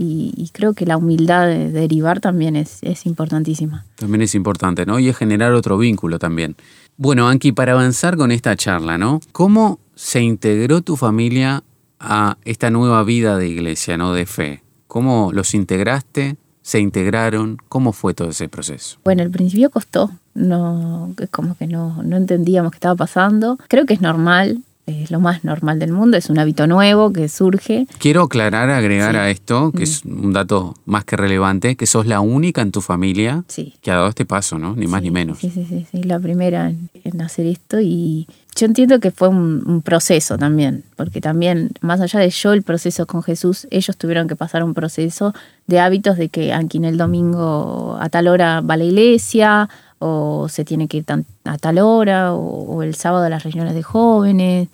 y, 0.00 0.48
creo 0.52 0.74
que 0.74 0.86
la 0.86 0.96
humildad 0.96 1.48
de 1.48 1.72
derivar 1.72 2.20
también 2.20 2.54
es, 2.54 2.78
es, 2.82 3.04
importantísima. 3.04 3.84
También 3.96 4.22
es 4.22 4.36
importante, 4.36 4.86
¿no? 4.86 5.00
Y 5.00 5.08
es 5.08 5.16
generar 5.16 5.52
otro 5.52 5.76
vínculo 5.76 6.20
también. 6.20 6.54
Bueno, 6.96 7.28
Anki, 7.28 7.50
para 7.50 7.72
avanzar 7.72 8.16
con 8.16 8.30
esta 8.30 8.54
charla, 8.54 8.96
¿no? 8.96 9.20
¿Cómo 9.32 9.80
se 9.96 10.22
integró 10.22 10.82
tu 10.82 10.96
familia 10.96 11.64
a 11.98 12.38
esta 12.44 12.70
nueva 12.70 13.02
vida 13.02 13.36
de 13.36 13.48
iglesia, 13.48 13.96
¿no? 13.96 14.12
De 14.12 14.24
fe. 14.24 14.62
¿Cómo 14.86 15.32
los 15.32 15.52
integraste? 15.54 16.36
¿Se 16.62 16.78
integraron? 16.78 17.58
¿Cómo 17.68 17.92
fue 17.92 18.14
todo 18.14 18.28
ese 18.28 18.48
proceso? 18.48 18.98
Bueno, 19.04 19.22
al 19.22 19.30
principio 19.30 19.70
costó, 19.70 20.12
no, 20.34 21.12
como 21.32 21.56
que 21.56 21.66
no, 21.66 22.02
no 22.04 22.16
entendíamos 22.16 22.70
qué 22.70 22.76
estaba 22.76 22.94
pasando. 22.94 23.58
Creo 23.68 23.84
que 23.84 23.94
es 23.94 24.00
normal, 24.00 24.62
es 24.88 25.10
lo 25.10 25.20
más 25.20 25.44
normal 25.44 25.78
del 25.78 25.92
mundo, 25.92 26.16
es 26.16 26.30
un 26.30 26.38
hábito 26.38 26.66
nuevo 26.66 27.12
que 27.12 27.28
surge. 27.28 27.86
Quiero 27.98 28.22
aclarar, 28.22 28.70
agregar 28.70 29.16
a 29.16 29.30
esto, 29.30 29.72
que 29.72 29.84
es 29.84 30.04
un 30.04 30.32
dato 30.32 30.74
más 30.86 31.04
que 31.04 31.16
relevante, 31.16 31.76
que 31.76 31.86
sos 31.86 32.06
la 32.06 32.20
única 32.20 32.62
en 32.62 32.72
tu 32.72 32.80
familia 32.80 33.44
que 33.82 33.90
ha 33.90 33.96
dado 33.96 34.08
este 34.08 34.24
paso, 34.24 34.58
¿no? 34.58 34.74
Ni 34.74 34.86
más 34.86 35.02
ni 35.02 35.10
menos. 35.10 35.38
Sí, 35.38 35.50
sí, 35.50 35.66
sí, 35.68 35.86
sí, 35.90 36.02
la 36.02 36.18
primera 36.18 36.72
en, 37.04 37.20
hacer 37.20 37.46
esto 37.46 37.80
y 37.80 38.26
yo 38.56 38.66
entiendo 38.66 38.98
que 38.98 39.10
fue 39.10 39.28
un, 39.28 39.82
proceso 39.82 40.36
también, 40.36 40.82
porque 40.96 41.20
también, 41.20 41.70
más 41.80 42.00
allá 42.00 42.18
de 42.18 42.30
yo 42.30 42.52
el 42.52 42.62
proceso 42.62 43.06
con 43.06 43.22
Jesús, 43.22 43.68
ellos 43.70 43.96
tuvieron 43.96 44.26
que 44.26 44.34
pasar 44.34 44.64
un 44.64 44.74
proceso 44.74 45.32
de 45.66 45.78
hábitos 45.78 46.16
de 46.16 46.28
que 46.28 46.52
aquí 46.52 46.78
en 46.78 46.84
el 46.84 46.96
domingo 46.96 47.96
a 48.00 48.08
tal 48.08 48.26
hora 48.26 48.60
va 48.60 48.74
a 48.74 48.76
la 48.76 48.84
iglesia, 48.84 49.68
o 49.98 50.48
se 50.48 50.64
tiene 50.64 50.88
que 50.88 50.98
ir 50.98 51.04
a 51.44 51.58
tal 51.58 51.78
hora, 51.78 52.34
o, 52.34 52.82
el 52.82 52.94
sábado 52.94 53.24
a 53.24 53.28
las 53.28 53.42
reuniones 53.42 53.74
de 53.74 53.82
jóvenes, 53.82 54.68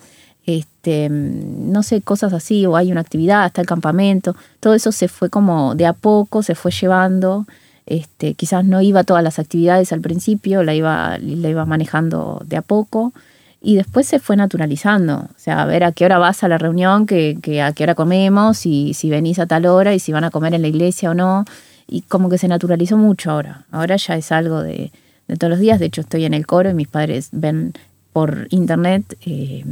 este, 0.45 1.09
no 1.09 1.81
sé, 1.81 2.01
cosas 2.01 2.33
así, 2.33 2.65
o 2.65 2.75
hay 2.75 2.91
una 2.91 3.01
actividad, 3.01 3.45
está 3.45 3.61
el 3.61 3.67
campamento, 3.67 4.35
todo 4.59 4.75
eso 4.75 4.91
se 4.91 5.07
fue 5.07 5.29
como 5.29 5.75
de 5.75 5.87
a 5.87 5.93
poco, 5.93 6.43
se 6.43 6.53
fue 6.53 6.71
llevando, 6.71 7.45
este, 7.87 8.35
quizás 8.35 8.63
no 8.65 8.81
iba 8.81 9.01
a 9.01 9.03
todas 9.03 9.23
las 9.23 9.39
actividades 9.39 9.91
al 9.91 10.01
principio, 10.01 10.63
la 10.63 10.75
iba, 10.75 11.17
la 11.17 11.49
iba 11.49 11.65
manejando 11.65 12.41
de 12.45 12.57
a 12.57 12.61
poco, 12.61 13.13
y 13.61 13.75
después 13.77 14.05
se 14.05 14.19
fue 14.19 14.37
naturalizando, 14.37 15.27
o 15.35 15.39
sea, 15.39 15.63
a 15.63 15.65
ver 15.65 15.83
a 15.83 15.91
qué 15.91 16.05
hora 16.05 16.19
vas 16.19 16.43
a 16.43 16.47
la 16.47 16.59
reunión, 16.59 17.07
que, 17.07 17.39
que 17.41 17.63
a 17.63 17.73
qué 17.73 17.83
hora 17.83 17.95
comemos, 17.95 18.67
y 18.67 18.93
si 18.93 19.09
venís 19.09 19.39
a 19.39 19.47
tal 19.47 19.65
hora, 19.65 19.95
y 19.95 19.99
si 19.99 20.11
van 20.11 20.23
a 20.23 20.29
comer 20.29 20.53
en 20.53 20.61
la 20.61 20.67
iglesia 20.67 21.09
o 21.09 21.13
no, 21.15 21.45
y 21.87 22.01
como 22.01 22.29
que 22.29 22.37
se 22.37 22.47
naturalizó 22.47 22.97
mucho 22.97 23.31
ahora, 23.31 23.65
ahora 23.71 23.95
ya 23.95 24.15
es 24.15 24.31
algo 24.31 24.61
de 24.61 24.91
de 25.27 25.35
todos 25.35 25.51
los 25.51 25.59
días. 25.59 25.79
De 25.79 25.85
hecho, 25.85 26.01
estoy 26.01 26.25
en 26.25 26.33
el 26.33 26.45
coro 26.45 26.69
y 26.69 26.73
mis 26.73 26.87
padres 26.87 27.29
ven 27.31 27.73
por 28.13 28.47
internet, 28.49 29.17
eh, 29.25 29.65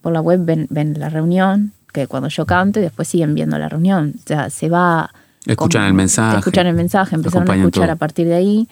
por 0.00 0.12
la 0.12 0.20
web, 0.20 0.44
ven, 0.44 0.66
ven, 0.70 0.98
la 0.98 1.08
reunión, 1.08 1.72
que 1.92 2.06
cuando 2.06 2.28
yo 2.28 2.46
canto 2.46 2.78
y 2.78 2.82
después 2.82 3.08
siguen 3.08 3.34
viendo 3.34 3.58
la 3.58 3.68
reunión. 3.68 4.14
O 4.16 4.28
sea, 4.28 4.50
se 4.50 4.68
va... 4.68 5.10
Escuchan 5.46 5.84
el 5.84 5.94
mensaje. 5.94 6.38
Escuchan 6.38 6.66
el 6.68 6.74
mensaje, 6.74 7.16
empezaron 7.16 7.50
a 7.50 7.56
escuchar 7.56 7.90
a 7.90 7.96
partir 7.96 8.28
de 8.28 8.34
ahí. 8.34 8.68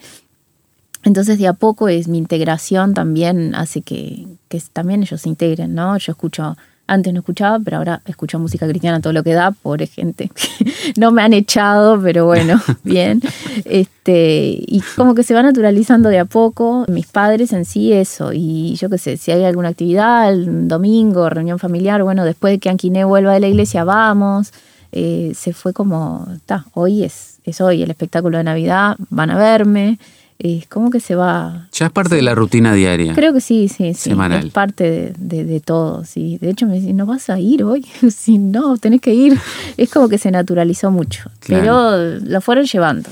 Entonces 1.03 1.39
de 1.39 1.47
a 1.47 1.53
poco 1.53 1.89
es 1.89 2.07
mi 2.07 2.17
integración 2.17 2.93
también 2.93 3.55
hace 3.55 3.81
que, 3.81 4.27
que 4.47 4.61
también 4.71 5.01
ellos 5.01 5.21
se 5.21 5.29
integren, 5.29 5.73
¿no? 5.73 5.97
Yo 5.97 6.11
escucho 6.11 6.55
antes 6.91 7.13
no 7.13 7.19
escuchaba, 7.19 7.57
pero 7.63 7.77
ahora 7.77 8.01
escucho 8.05 8.37
música 8.37 8.67
cristiana 8.67 8.99
todo 8.99 9.13
lo 9.13 9.23
que 9.23 9.33
da, 9.33 9.51
pobre 9.51 9.87
gente. 9.87 10.29
no 10.97 11.11
me 11.11 11.21
han 11.21 11.31
echado, 11.31 12.01
pero 12.01 12.25
bueno, 12.25 12.61
bien. 12.83 13.21
Este, 13.63 14.57
y 14.59 14.83
como 14.97 15.15
que 15.15 15.23
se 15.23 15.33
va 15.33 15.41
naturalizando 15.41 16.09
de 16.09 16.19
a 16.19 16.25
poco. 16.25 16.85
Mis 16.89 17.07
padres 17.07 17.53
en 17.53 17.63
sí 17.63 17.93
eso. 17.93 18.33
Y 18.33 18.75
yo 18.75 18.89
qué 18.89 18.97
sé, 18.97 19.15
si 19.15 19.31
hay 19.31 19.45
alguna 19.45 19.69
actividad, 19.69 20.29
el 20.29 20.67
domingo, 20.67 21.29
reunión 21.29 21.59
familiar, 21.59 22.03
bueno, 22.03 22.25
después 22.25 22.51
de 22.51 22.59
que 22.59 22.69
Anquiné 22.69 23.05
vuelva 23.05 23.33
de 23.33 23.39
la 23.39 23.47
iglesia, 23.47 23.85
vamos. 23.85 24.51
Eh, 24.91 25.31
se 25.33 25.53
fue 25.53 25.71
como, 25.71 26.27
está, 26.35 26.65
hoy 26.73 27.05
es, 27.05 27.39
es 27.45 27.61
hoy 27.61 27.81
el 27.83 27.89
espectáculo 27.89 28.37
de 28.37 28.43
Navidad, 28.43 28.97
van 29.09 29.31
a 29.31 29.37
verme 29.37 29.97
es 30.43 30.67
como 30.67 30.89
que 30.89 30.99
se 30.99 31.15
va... 31.15 31.67
Ya 31.71 31.87
es 31.87 31.91
parte 31.91 32.15
de 32.15 32.21
la 32.21 32.33
rutina 32.33 32.73
diaria. 32.73 33.13
Creo 33.13 33.33
que 33.33 33.41
sí, 33.41 33.67
sí, 33.67 33.93
sí. 33.93 34.09
Semanal. 34.09 34.47
Es 34.47 34.51
parte 34.51 35.13
de, 35.17 35.59
todo, 35.59 36.03
sí. 36.03 36.37
De 36.39 36.49
hecho 36.49 36.65
me 36.65 36.75
dicen, 36.75 36.97
¿no 36.97 37.05
vas 37.05 37.29
a 37.29 37.39
ir 37.39 37.63
hoy? 37.63 37.85
si 38.15 38.37
no, 38.37 38.77
tenés 38.77 39.01
que 39.01 39.13
ir. 39.13 39.37
Es 39.77 39.91
como 39.91 40.09
que 40.09 40.17
se 40.17 40.31
naturalizó 40.31 40.91
mucho, 40.91 41.29
pero 41.47 41.97
lo 41.97 42.41
fueron 42.41 42.65
llevando. 42.65 43.09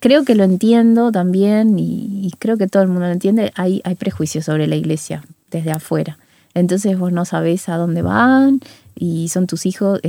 Creo 0.00 0.24
que 0.24 0.34
lo 0.34 0.44
entiendo 0.44 1.12
también 1.12 1.78
y, 1.78 2.32
creo 2.38 2.56
que 2.56 2.66
todo 2.66 2.82
el 2.82 2.88
mundo 2.88 3.06
lo 3.06 3.12
entiende. 3.12 3.52
Hay, 3.54 3.80
hay 3.84 3.94
prejuicios 3.94 4.44
sobre 4.44 4.66
la 4.66 4.76
iglesia 4.76 5.24
desde 5.50 5.70
afuera. 5.70 6.18
Entonces 6.54 6.98
vos 6.98 7.12
no 7.12 7.24
sabés 7.24 7.68
a 7.68 7.76
dónde 7.76 8.02
van 8.02 8.60
y 8.96 9.28
son 9.28 9.46
tus 9.46 9.66
hijos. 9.66 10.00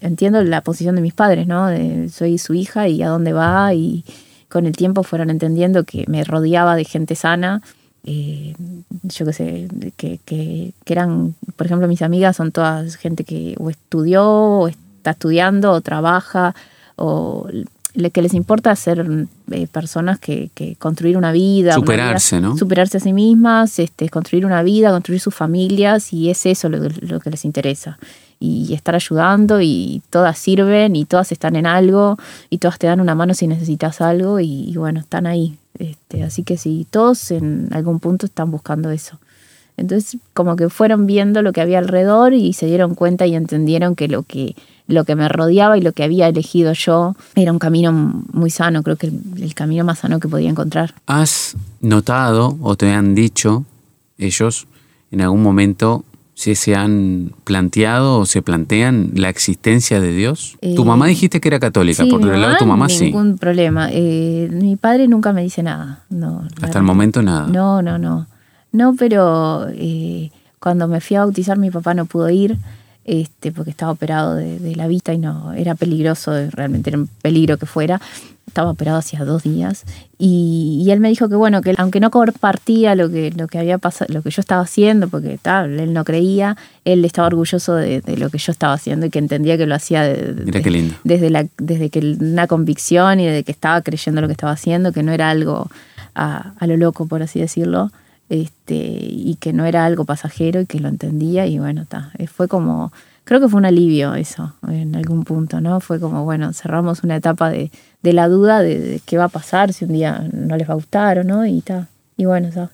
entiendo 0.00 0.42
la 0.44 0.60
posición 0.60 0.96
de 0.96 1.02
mis 1.02 1.14
padres, 1.14 1.46
¿no? 1.46 1.68
soy 2.10 2.38
su 2.38 2.54
hija 2.54 2.88
y 2.88 3.02
a 3.02 3.08
dónde 3.08 3.32
va 3.32 3.72
y 3.74 4.04
con 4.52 4.66
el 4.66 4.76
tiempo 4.76 5.02
fueron 5.02 5.30
entendiendo 5.30 5.84
que 5.84 6.04
me 6.08 6.24
rodeaba 6.24 6.76
de 6.76 6.84
gente 6.84 7.14
sana. 7.14 7.62
Eh, 8.04 8.54
yo 9.04 9.24
qué 9.24 9.32
sé, 9.32 9.68
que, 9.96 10.20
que, 10.26 10.74
eran, 10.84 11.34
por 11.56 11.66
ejemplo, 11.66 11.88
mis 11.88 12.02
amigas 12.02 12.36
son 12.36 12.52
todas 12.52 12.96
gente 12.96 13.24
que 13.24 13.56
o 13.58 13.70
estudió, 13.70 14.24
o 14.28 14.68
está 14.68 15.12
estudiando, 15.12 15.72
o 15.72 15.80
trabaja, 15.80 16.54
o 16.96 17.48
que 18.12 18.22
les 18.22 18.34
importa 18.34 18.76
ser 18.76 19.06
eh, 19.52 19.66
personas 19.68 20.18
que, 20.18 20.50
que, 20.54 20.76
construir 20.76 21.16
una 21.16 21.32
vida. 21.32 21.72
Superarse, 21.72 22.40
¿no? 22.40 22.56
Superarse 22.58 22.98
a 22.98 23.00
sí 23.00 23.14
mismas, 23.14 23.78
este, 23.78 24.10
construir 24.10 24.44
una 24.44 24.62
vida, 24.62 24.90
construir 24.90 25.20
sus 25.20 25.34
familias, 25.34 26.12
y 26.12 26.28
es 26.28 26.44
eso 26.44 26.68
lo, 26.68 26.78
lo 27.00 27.20
que 27.20 27.30
les 27.30 27.46
interesa 27.46 27.98
y 28.42 28.74
estar 28.74 28.96
ayudando 28.96 29.60
y 29.60 30.02
todas 30.10 30.36
sirven 30.36 30.96
y 30.96 31.04
todas 31.04 31.30
están 31.30 31.54
en 31.54 31.64
algo 31.64 32.18
y 32.50 32.58
todas 32.58 32.76
te 32.78 32.88
dan 32.88 33.00
una 33.00 33.14
mano 33.14 33.34
si 33.34 33.46
necesitas 33.46 34.00
algo 34.00 34.40
y, 34.40 34.74
bueno, 34.76 34.98
están 34.98 35.26
ahí. 35.26 35.56
Este, 35.78 36.24
así 36.24 36.42
que 36.42 36.56
sí, 36.56 36.86
todos 36.90 37.30
en 37.30 37.68
algún 37.72 38.00
punto 38.00 38.26
están 38.26 38.50
buscando 38.50 38.90
eso. 38.90 39.18
Entonces 39.76 40.20
como 40.34 40.56
que 40.56 40.68
fueron 40.68 41.06
viendo 41.06 41.40
lo 41.40 41.52
que 41.52 41.60
había 41.60 41.78
alrededor 41.78 42.34
y 42.34 42.52
se 42.52 42.66
dieron 42.66 42.94
cuenta 42.96 43.26
y 43.26 43.36
entendieron 43.36 43.94
que 43.94 44.08
lo 44.08 44.24
que, 44.24 44.56
lo 44.88 45.04
que 45.04 45.14
me 45.14 45.28
rodeaba 45.28 45.78
y 45.78 45.80
lo 45.80 45.92
que 45.92 46.02
había 46.02 46.26
elegido 46.26 46.72
yo 46.72 47.14
era 47.36 47.52
un 47.52 47.58
camino 47.60 47.92
muy 47.92 48.50
sano, 48.50 48.82
creo 48.82 48.96
que 48.96 49.06
el, 49.06 49.20
el 49.40 49.54
camino 49.54 49.84
más 49.84 50.00
sano 50.00 50.18
que 50.18 50.28
podía 50.28 50.50
encontrar. 50.50 50.94
¿Has 51.06 51.56
notado 51.80 52.58
o 52.60 52.76
te 52.76 52.90
han 52.90 53.14
dicho 53.14 53.64
ellos 54.18 54.66
en 55.12 55.20
algún 55.20 55.42
momento 55.42 56.04
si 56.34 56.54
se 56.54 56.74
han 56.74 57.32
planteado 57.44 58.20
o 58.20 58.26
se 58.26 58.42
plantean 58.42 59.12
la 59.14 59.28
existencia 59.28 60.00
de 60.00 60.12
Dios? 60.12 60.56
tu 60.74 60.84
mamá 60.84 61.06
eh, 61.06 61.10
dijiste 61.10 61.40
que 61.40 61.48
era 61.48 61.60
católica, 61.60 62.04
por 62.06 62.20
el 62.22 62.40
lado 62.40 62.52
de 62.52 62.58
tu 62.58 62.66
mamá 62.66 62.88
sí. 62.88 63.06
Ningún 63.06 63.38
problema. 63.38 63.88
Eh, 63.92 64.48
mi 64.50 64.76
padre 64.76 65.08
nunca 65.08 65.32
me 65.32 65.42
dice 65.42 65.62
nada. 65.62 66.04
No, 66.10 66.46
Hasta 66.60 66.78
el 66.78 66.84
momento 66.84 67.22
nada. 67.22 67.46
No, 67.46 67.82
no, 67.82 67.98
no. 67.98 68.26
No, 68.72 68.94
pero 68.98 69.66
eh, 69.70 70.30
cuando 70.58 70.88
me 70.88 71.00
fui 71.00 71.16
a 71.16 71.20
bautizar 71.20 71.58
mi 71.58 71.70
papá 71.70 71.92
no 71.92 72.06
pudo 72.06 72.30
ir 72.30 72.56
este, 73.04 73.50
porque 73.52 73.70
estaba 73.70 73.92
operado 73.92 74.36
de, 74.36 74.76
la 74.76 74.86
vista 74.86 75.12
y 75.12 75.18
no 75.18 75.52
era 75.52 75.74
peligroso, 75.74 76.32
realmente 76.50 76.90
era 76.90 76.98
un 76.98 77.08
peligro 77.20 77.58
que 77.58 77.66
fuera. 77.66 78.00
Estaba 78.52 78.70
operado 78.70 78.98
hacía 78.98 79.24
dos 79.24 79.44
días 79.44 79.86
y, 80.18 80.86
él 80.90 81.00
me 81.00 81.08
dijo 81.08 81.30
que 81.30 81.36
bueno, 81.36 81.62
que 81.62 81.74
aunque 81.78 82.00
no 82.00 82.10
compartía 82.10 82.94
lo 82.94 83.08
que, 83.08 83.30
lo 83.30 83.48
que 83.48 83.58
había 83.58 83.78
pasado, 83.78 84.12
lo 84.12 84.20
que 84.20 84.28
yo 84.28 84.40
estaba 84.40 84.60
haciendo, 84.60 85.08
porque 85.08 85.38
tal, 85.40 85.80
él 85.80 85.94
no 85.94 86.04
creía, 86.04 86.58
él 86.84 87.02
estaba 87.06 87.28
orgulloso 87.28 87.74
de, 87.76 88.02
lo 88.18 88.28
que 88.28 88.36
yo 88.36 88.52
estaba 88.52 88.74
haciendo 88.74 89.06
y 89.06 89.10
que 89.10 89.20
entendía 89.20 89.56
que 89.56 89.64
lo 89.66 89.74
hacía 89.74 90.02
desde, 90.04 91.30
la, 91.30 91.46
desde 91.56 91.88
que 91.88 92.18
una 92.20 92.46
convicción 92.46 93.20
y 93.20 93.26
desde 93.26 93.42
que 93.42 93.52
estaba 93.52 93.80
creyendo 93.80 94.20
lo 94.20 94.26
que 94.26 94.32
estaba 94.32 94.52
haciendo, 94.52 94.92
que 94.92 95.02
no 95.02 95.12
era 95.12 95.30
algo 95.30 95.70
a, 96.14 96.52
a 96.58 96.66
lo 96.66 96.76
loco, 96.76 97.06
por 97.06 97.22
así 97.22 97.40
decirlo 97.40 97.90
este, 98.32 98.74
y 98.74 99.36
que 99.38 99.52
no 99.52 99.66
era 99.66 99.84
algo 99.84 100.06
pasajero 100.06 100.62
y 100.62 100.66
que 100.66 100.80
lo 100.80 100.88
entendía 100.88 101.46
y 101.46 101.58
bueno, 101.58 101.82
está. 101.82 102.12
Eh, 102.16 102.26
fue 102.26 102.48
como, 102.48 102.90
creo 103.24 103.40
que 103.40 103.48
fue 103.48 103.58
un 103.58 103.66
alivio 103.66 104.14
eso 104.14 104.54
en 104.66 104.96
algún 104.96 105.24
punto, 105.24 105.60
¿no? 105.60 105.80
Fue 105.80 106.00
como, 106.00 106.24
bueno, 106.24 106.54
cerramos 106.54 107.04
una 107.04 107.16
etapa 107.16 107.50
de, 107.50 107.70
de 108.02 108.12
la 108.14 108.28
duda 108.28 108.62
de, 108.62 109.02
qué 109.04 109.18
va 109.18 109.24
a 109.24 109.28
pasar, 109.28 109.74
si 109.74 109.84
un 109.84 109.92
día 109.92 110.26
no 110.32 110.56
les 110.56 110.66
va 110.66 110.72
a 110.72 110.76
gustar 110.76 111.18
o 111.18 111.24
no, 111.24 111.44
y 111.44 111.58
está. 111.58 111.88
Y 112.16 112.24
bueno, 112.24 112.48
está. 112.48 112.70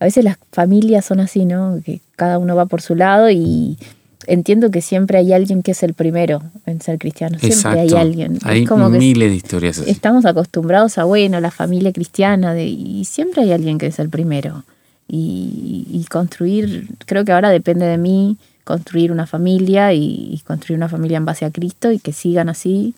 a 0.00 0.04
veces 0.04 0.24
las 0.24 0.38
familias 0.50 1.04
son 1.04 1.20
así, 1.20 1.44
¿no? 1.44 1.78
Que 1.84 2.00
cada 2.16 2.38
uno 2.38 2.56
va 2.56 2.64
por 2.64 2.80
su 2.80 2.94
lado 2.94 3.28
y 3.28 3.76
entiendo 4.26 4.70
que 4.70 4.80
siempre 4.80 5.18
hay 5.18 5.32
alguien 5.32 5.62
que 5.62 5.72
es 5.72 5.82
el 5.82 5.94
primero 5.94 6.42
en 6.66 6.80
ser 6.80 6.98
cristiano. 6.98 7.38
Siempre 7.38 7.80
hay 7.80 7.92
alguien. 7.92 8.38
Hay 8.42 8.64
como 8.64 8.88
miles 8.88 9.30
de 9.30 9.36
historias 9.36 9.78
así. 9.78 9.90
Estamos 9.90 10.24
acostumbrados 10.24 10.98
a, 10.98 11.04
bueno, 11.04 11.40
la 11.40 11.50
familia 11.50 11.92
cristiana, 11.92 12.54
de, 12.54 12.66
y 12.66 13.04
siempre 13.04 13.42
hay 13.42 13.52
alguien 13.52 13.78
que 13.78 13.86
es 13.86 13.98
el 13.98 14.08
primero. 14.08 14.64
Y, 15.08 16.06
construir, 16.10 16.88
creo 17.06 17.24
que 17.24 17.32
ahora 17.32 17.50
depende 17.50 17.86
de 17.86 17.98
mí 17.98 18.38
construir 18.64 19.12
una 19.12 19.26
familia 19.26 19.92
y, 19.92 20.40
construir 20.46 20.76
una 20.76 20.88
familia 20.88 21.18
en 21.18 21.24
base 21.24 21.44
a 21.44 21.50
Cristo 21.50 21.92
y 21.92 21.98
que 21.98 22.12
sigan 22.12 22.48
así. 22.48 22.94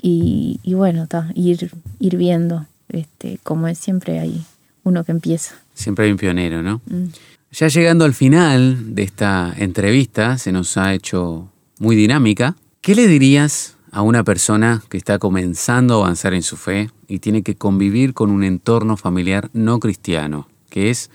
Y, 0.00 0.58
bueno, 0.64 1.06
ir, 1.34 1.70
ir 2.00 2.16
viendo, 2.16 2.66
este, 2.88 3.38
como 3.42 3.68
es 3.68 3.78
siempre 3.78 4.18
hay 4.18 4.42
uno 4.84 5.04
que 5.04 5.12
empieza. 5.12 5.54
Siempre 5.74 6.06
hay 6.06 6.12
un 6.12 6.18
pionero, 6.18 6.62
¿no? 6.62 6.80
Mm. 6.86 7.08
Ya 7.54 7.68
llegando 7.68 8.06
al 8.06 8.14
final 8.14 8.94
de 8.94 9.02
esta 9.02 9.52
entrevista, 9.58 10.38
se 10.38 10.52
nos 10.52 10.78
ha 10.78 10.94
hecho 10.94 11.50
muy 11.78 11.94
dinámica. 11.96 12.56
¿Qué 12.80 12.94
le 12.94 13.06
dirías 13.06 13.76
a 13.90 14.00
una 14.00 14.24
persona 14.24 14.82
que 14.88 14.96
está 14.96 15.18
comenzando 15.18 15.92
a 15.92 16.04
avanzar 16.04 16.32
en 16.32 16.42
su 16.42 16.56
fe 16.56 16.88
y 17.08 17.18
tiene 17.18 17.42
que 17.42 17.54
convivir 17.54 18.14
con 18.14 18.30
un 18.30 18.42
entorno 18.42 18.96
familiar 18.96 19.50
no 19.52 19.80
cristiano, 19.80 20.48
que 20.70 20.88
es 20.88 21.10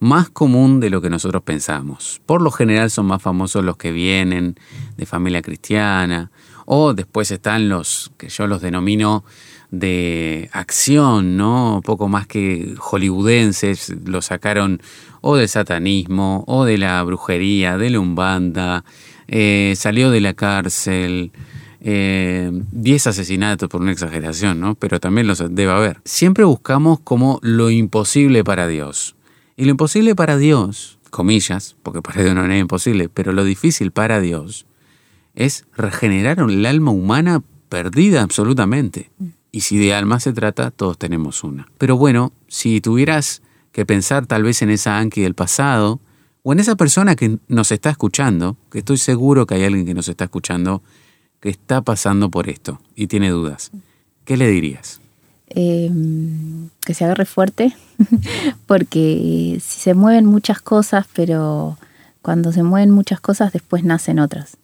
más 0.00 0.28
común 0.28 0.80
de 0.80 0.90
lo 0.90 1.00
que 1.00 1.08
nosotros 1.08 1.44
pensamos? 1.44 2.20
Por 2.26 2.42
lo 2.42 2.50
general 2.50 2.90
son 2.90 3.06
más 3.06 3.22
famosos 3.22 3.64
los 3.64 3.76
que 3.76 3.92
vienen 3.92 4.56
de 4.96 5.06
familia 5.06 5.40
cristiana 5.40 6.32
o 6.64 6.94
después 6.94 7.30
están 7.30 7.68
los 7.68 8.10
que 8.16 8.28
yo 8.28 8.48
los 8.48 8.60
denomino 8.60 9.24
de 9.78 10.48
acción, 10.52 11.36
¿no? 11.36 11.80
Poco 11.84 12.08
más 12.08 12.26
que 12.26 12.74
hollywoodenses, 12.78 13.94
lo 14.04 14.22
sacaron 14.22 14.80
o 15.20 15.36
del 15.36 15.48
satanismo, 15.48 16.44
o 16.46 16.64
de 16.64 16.78
la 16.78 17.02
brujería, 17.02 17.78
de 17.78 17.90
la 17.90 18.00
umbanda, 18.00 18.84
eh, 19.28 19.74
salió 19.76 20.10
de 20.10 20.20
la 20.20 20.34
cárcel, 20.34 21.32
10 21.80 21.86
eh, 21.86 23.08
asesinatos 23.08 23.68
por 23.68 23.80
una 23.80 23.92
exageración, 23.92 24.60
¿no? 24.60 24.74
Pero 24.74 25.00
también 25.00 25.26
los 25.26 25.38
debe 25.54 25.72
haber. 25.72 26.00
Siempre 26.04 26.44
buscamos 26.44 27.00
como 27.00 27.38
lo 27.42 27.70
imposible 27.70 28.44
para 28.44 28.66
Dios. 28.66 29.16
Y 29.56 29.64
lo 29.64 29.70
imposible 29.70 30.14
para 30.14 30.36
Dios, 30.36 30.98
comillas, 31.10 31.76
porque 31.82 32.02
para 32.02 32.22
Dios 32.22 32.34
no 32.34 32.44
es 32.44 32.60
imposible, 32.60 33.08
pero 33.08 33.32
lo 33.32 33.44
difícil 33.44 33.90
para 33.90 34.20
Dios 34.20 34.66
es 35.34 35.64
regenerar 35.76 36.38
el 36.40 36.66
alma 36.66 36.90
humana 36.90 37.42
perdida 37.68 38.22
absolutamente. 38.22 39.10
Y 39.56 39.62
si 39.62 39.78
de 39.78 39.94
alma 39.94 40.20
se 40.20 40.34
trata, 40.34 40.70
todos 40.70 40.98
tenemos 40.98 41.42
una. 41.42 41.66
Pero 41.78 41.96
bueno, 41.96 42.30
si 42.46 42.82
tuvieras 42.82 43.40
que 43.72 43.86
pensar 43.86 44.26
tal 44.26 44.42
vez 44.42 44.60
en 44.60 44.68
esa 44.68 44.98
Anki 44.98 45.22
del 45.22 45.32
pasado 45.32 45.98
o 46.42 46.52
en 46.52 46.60
esa 46.60 46.76
persona 46.76 47.16
que 47.16 47.38
nos 47.48 47.72
está 47.72 47.88
escuchando, 47.88 48.58
que 48.70 48.80
estoy 48.80 48.98
seguro 48.98 49.46
que 49.46 49.54
hay 49.54 49.64
alguien 49.64 49.86
que 49.86 49.94
nos 49.94 50.08
está 50.08 50.24
escuchando 50.24 50.82
que 51.40 51.48
está 51.48 51.80
pasando 51.80 52.30
por 52.30 52.50
esto 52.50 52.82
y 52.94 53.06
tiene 53.06 53.30
dudas. 53.30 53.70
¿Qué 54.26 54.36
le 54.36 54.46
dirías? 54.46 55.00
Em, 55.48 56.68
que 56.84 56.92
se 56.92 57.06
agarre 57.06 57.24
fuerte, 57.24 57.74
porque 58.66 59.56
si 59.62 59.80
se 59.80 59.94
mueven 59.94 60.26
muchas 60.26 60.60
cosas, 60.60 61.06
pero 61.14 61.78
cuando 62.20 62.52
se 62.52 62.62
mueven 62.62 62.90
muchas 62.90 63.20
cosas 63.22 63.54
después 63.54 63.84
nacen 63.84 64.18
otras. 64.18 64.58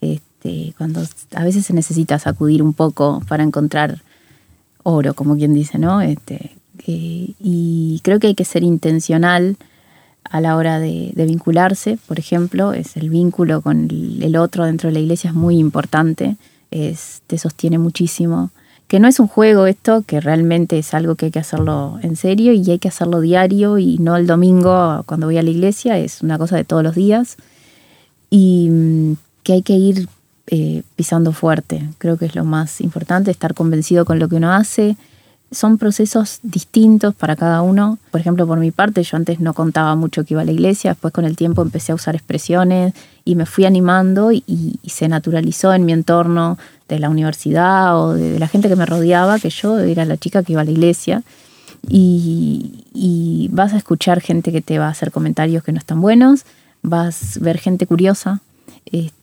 Este, 0.00 0.74
cuando 0.78 1.06
a 1.32 1.44
veces 1.44 1.64
se 1.64 1.74
necesita 1.74 2.18
sacudir 2.18 2.60
un 2.60 2.74
poco 2.74 3.22
para 3.28 3.44
encontrar 3.44 4.02
oro, 4.82 5.14
como 5.14 5.36
quien 5.36 5.54
dice, 5.54 5.78
¿no? 5.78 6.00
Este, 6.00 6.52
eh, 6.86 7.32
y 7.40 8.00
creo 8.02 8.18
que 8.18 8.28
hay 8.28 8.34
que 8.34 8.44
ser 8.44 8.62
intencional 8.62 9.56
a 10.24 10.40
la 10.40 10.56
hora 10.56 10.78
de, 10.78 11.12
vincularse, 11.16 11.98
por 12.06 12.18
ejemplo, 12.18 12.72
es 12.72 12.96
el 12.96 13.10
vínculo 13.10 13.60
con 13.60 13.88
el, 13.90 14.36
otro 14.36 14.64
dentro 14.64 14.88
de 14.88 14.94
la 14.94 15.00
iglesia 15.00 15.30
es 15.30 15.36
muy 15.36 15.58
importante, 15.58 16.36
es, 16.70 17.22
te 17.26 17.38
sostiene 17.38 17.78
muchísimo, 17.78 18.50
que 18.88 19.00
no 19.00 19.08
es 19.08 19.20
un 19.20 19.26
juego 19.26 19.66
esto, 19.66 20.02
que 20.06 20.20
realmente 20.20 20.78
es 20.78 20.94
algo 20.94 21.16
que 21.16 21.26
hay 21.26 21.32
que 21.32 21.38
hacerlo 21.38 21.98
en 22.02 22.16
serio 22.16 22.52
y 22.52 22.70
hay 22.70 22.78
que 22.78 22.88
hacerlo 22.88 23.20
diario 23.20 23.78
y 23.78 23.98
no 23.98 24.16
el 24.16 24.26
domingo 24.26 25.02
cuando 25.06 25.26
voy 25.26 25.38
a 25.38 25.42
la 25.42 25.50
iglesia, 25.50 25.98
es 25.98 26.22
una 26.22 26.38
cosa 26.38 26.56
de 26.56 26.64
todos 26.64 26.82
los 26.82 26.94
días. 26.94 27.36
Y 28.30 28.68
mm, 28.70 29.16
que 29.42 29.52
hay 29.54 29.62
que 29.62 29.74
ir 29.74 30.08
eh, 30.48 30.82
pisando 30.96 31.32
fuerte, 31.32 31.88
creo 31.98 32.16
que 32.16 32.26
es 32.26 32.34
lo 32.34 32.44
más 32.44 32.80
importante, 32.80 33.30
estar 33.30 33.54
convencido 33.54 34.04
con 34.04 34.18
lo 34.18 34.28
que 34.28 34.36
uno 34.36 34.52
hace, 34.52 34.96
son 35.52 35.78
procesos 35.78 36.40
distintos 36.42 37.14
para 37.14 37.36
cada 37.36 37.62
uno. 37.62 37.98
Por 38.10 38.20
ejemplo, 38.20 38.46
por 38.46 38.58
mi 38.58 38.70
parte, 38.70 39.02
yo 39.02 39.16
antes 39.16 39.38
no 39.38 39.54
contaba 39.54 39.94
mucho 39.94 40.24
que 40.24 40.34
iba 40.34 40.42
a 40.42 40.44
la 40.44 40.52
iglesia, 40.52 40.92
después 40.92 41.12
con 41.12 41.24
el 41.24 41.36
tiempo 41.36 41.62
empecé 41.62 41.92
a 41.92 41.94
usar 41.94 42.14
expresiones 42.16 42.94
y 43.24 43.36
me 43.36 43.46
fui 43.46 43.66
animando 43.66 44.32
y, 44.32 44.78
se 44.86 45.08
naturalizó 45.08 45.72
en 45.72 45.84
mi 45.84 45.92
entorno 45.92 46.58
de 46.88 46.98
la 46.98 47.08
universidad 47.08 47.98
o 47.98 48.14
de, 48.14 48.38
la 48.38 48.48
gente 48.48 48.68
que 48.68 48.76
me 48.76 48.86
rodeaba 48.86 49.38
que 49.38 49.50
yo 49.50 49.78
era 49.78 50.04
la 50.04 50.16
chica 50.16 50.42
que 50.42 50.52
iba 50.52 50.62
a 50.62 50.64
la 50.64 50.70
iglesia. 50.70 51.22
Y, 51.88 52.84
y 52.94 53.48
vas 53.52 53.72
a 53.72 53.76
escuchar 53.76 54.20
gente 54.20 54.52
que 54.52 54.60
te 54.60 54.78
va 54.78 54.86
a 54.86 54.90
hacer 54.90 55.10
comentarios 55.10 55.64
que 55.64 55.72
no 55.72 55.78
están 55.78 56.00
buenos, 56.00 56.44
vas 56.82 57.36
a 57.36 57.40
ver 57.40 57.58
gente 57.58 57.86
curiosa, 57.86 58.40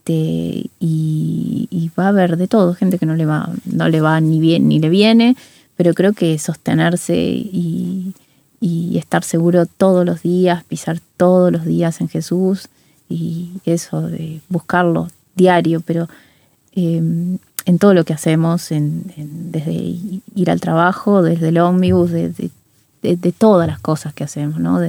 este, 0.10 0.70
y, 0.80 1.92
va 1.98 2.06
a 2.06 2.10
haber 2.10 2.38
de 2.38 2.48
todo, 2.48 2.74
gente 2.76 2.98
que 2.98 3.06
no 3.06 3.16
le 3.16 3.26
va, 3.26 3.50
no 3.66 3.90
le 3.90 4.00
va 4.00 4.22
ni 4.22 4.40
bien 4.40 4.70
ni 4.70 4.80
le 4.80 4.90
viene, 4.90 5.36
pero 5.76 5.94
creo 5.94 6.14
que 6.14 6.38
sostenerse 6.40 7.16
y, 7.18 8.14
estar 8.96 9.24
seguro 9.24 9.66
todos 9.66 10.06
los 10.06 10.22
días, 10.22 10.64
pisar 10.66 11.00
todos 11.18 11.52
los 11.52 11.66
días 11.66 12.02
en 12.02 12.10
Jesús 12.10 12.68
y 13.10 13.52
eso 13.66 14.02
de 14.02 14.42
buscarlo 14.50 15.08
diario, 15.36 15.82
pero 15.82 16.10
em, 16.74 17.38
en 17.66 17.80
todo 17.80 17.94
lo 17.94 18.04
que 18.04 18.14
hacemos, 18.14 18.70
desde 18.70 19.74
ir 20.36 20.52
al 20.52 20.60
trabajo, 20.60 21.22
desde 21.24 21.50
el 21.50 21.60
ómnibus, 21.60 22.12
de, 22.12 22.52
todas 23.38 23.68
las 23.68 23.80
cosas 23.80 24.14
que 24.14 24.26
hacemos, 24.26 24.60
¿no? 24.60 24.80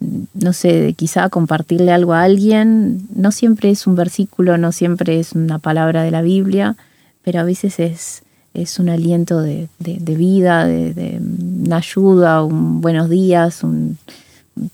No 0.00 0.52
sé, 0.52 0.80
de 0.80 0.92
quizá 0.94 1.28
compartirle 1.28 1.92
algo 1.92 2.14
a 2.14 2.22
alguien, 2.22 3.06
no 3.14 3.32
siempre 3.32 3.70
es 3.70 3.86
un 3.86 3.94
versículo, 3.94 4.58
no 4.58 4.72
siempre 4.72 5.20
es 5.20 5.32
una 5.32 5.58
palabra 5.58 6.02
de 6.02 6.10
la 6.10 6.22
Biblia, 6.22 6.76
pero 7.22 7.40
a 7.40 7.44
veces 7.44 7.78
es 7.78 8.22
es 8.54 8.78
un 8.78 8.88
aliento 8.88 9.40
de, 9.40 9.68
vida, 9.78 10.66
de, 10.66 11.20
una 11.64 11.76
ayuda, 11.76 12.42
un 12.42 12.80
buenos 12.80 13.08
días, 13.08 13.62
un, 13.62 13.96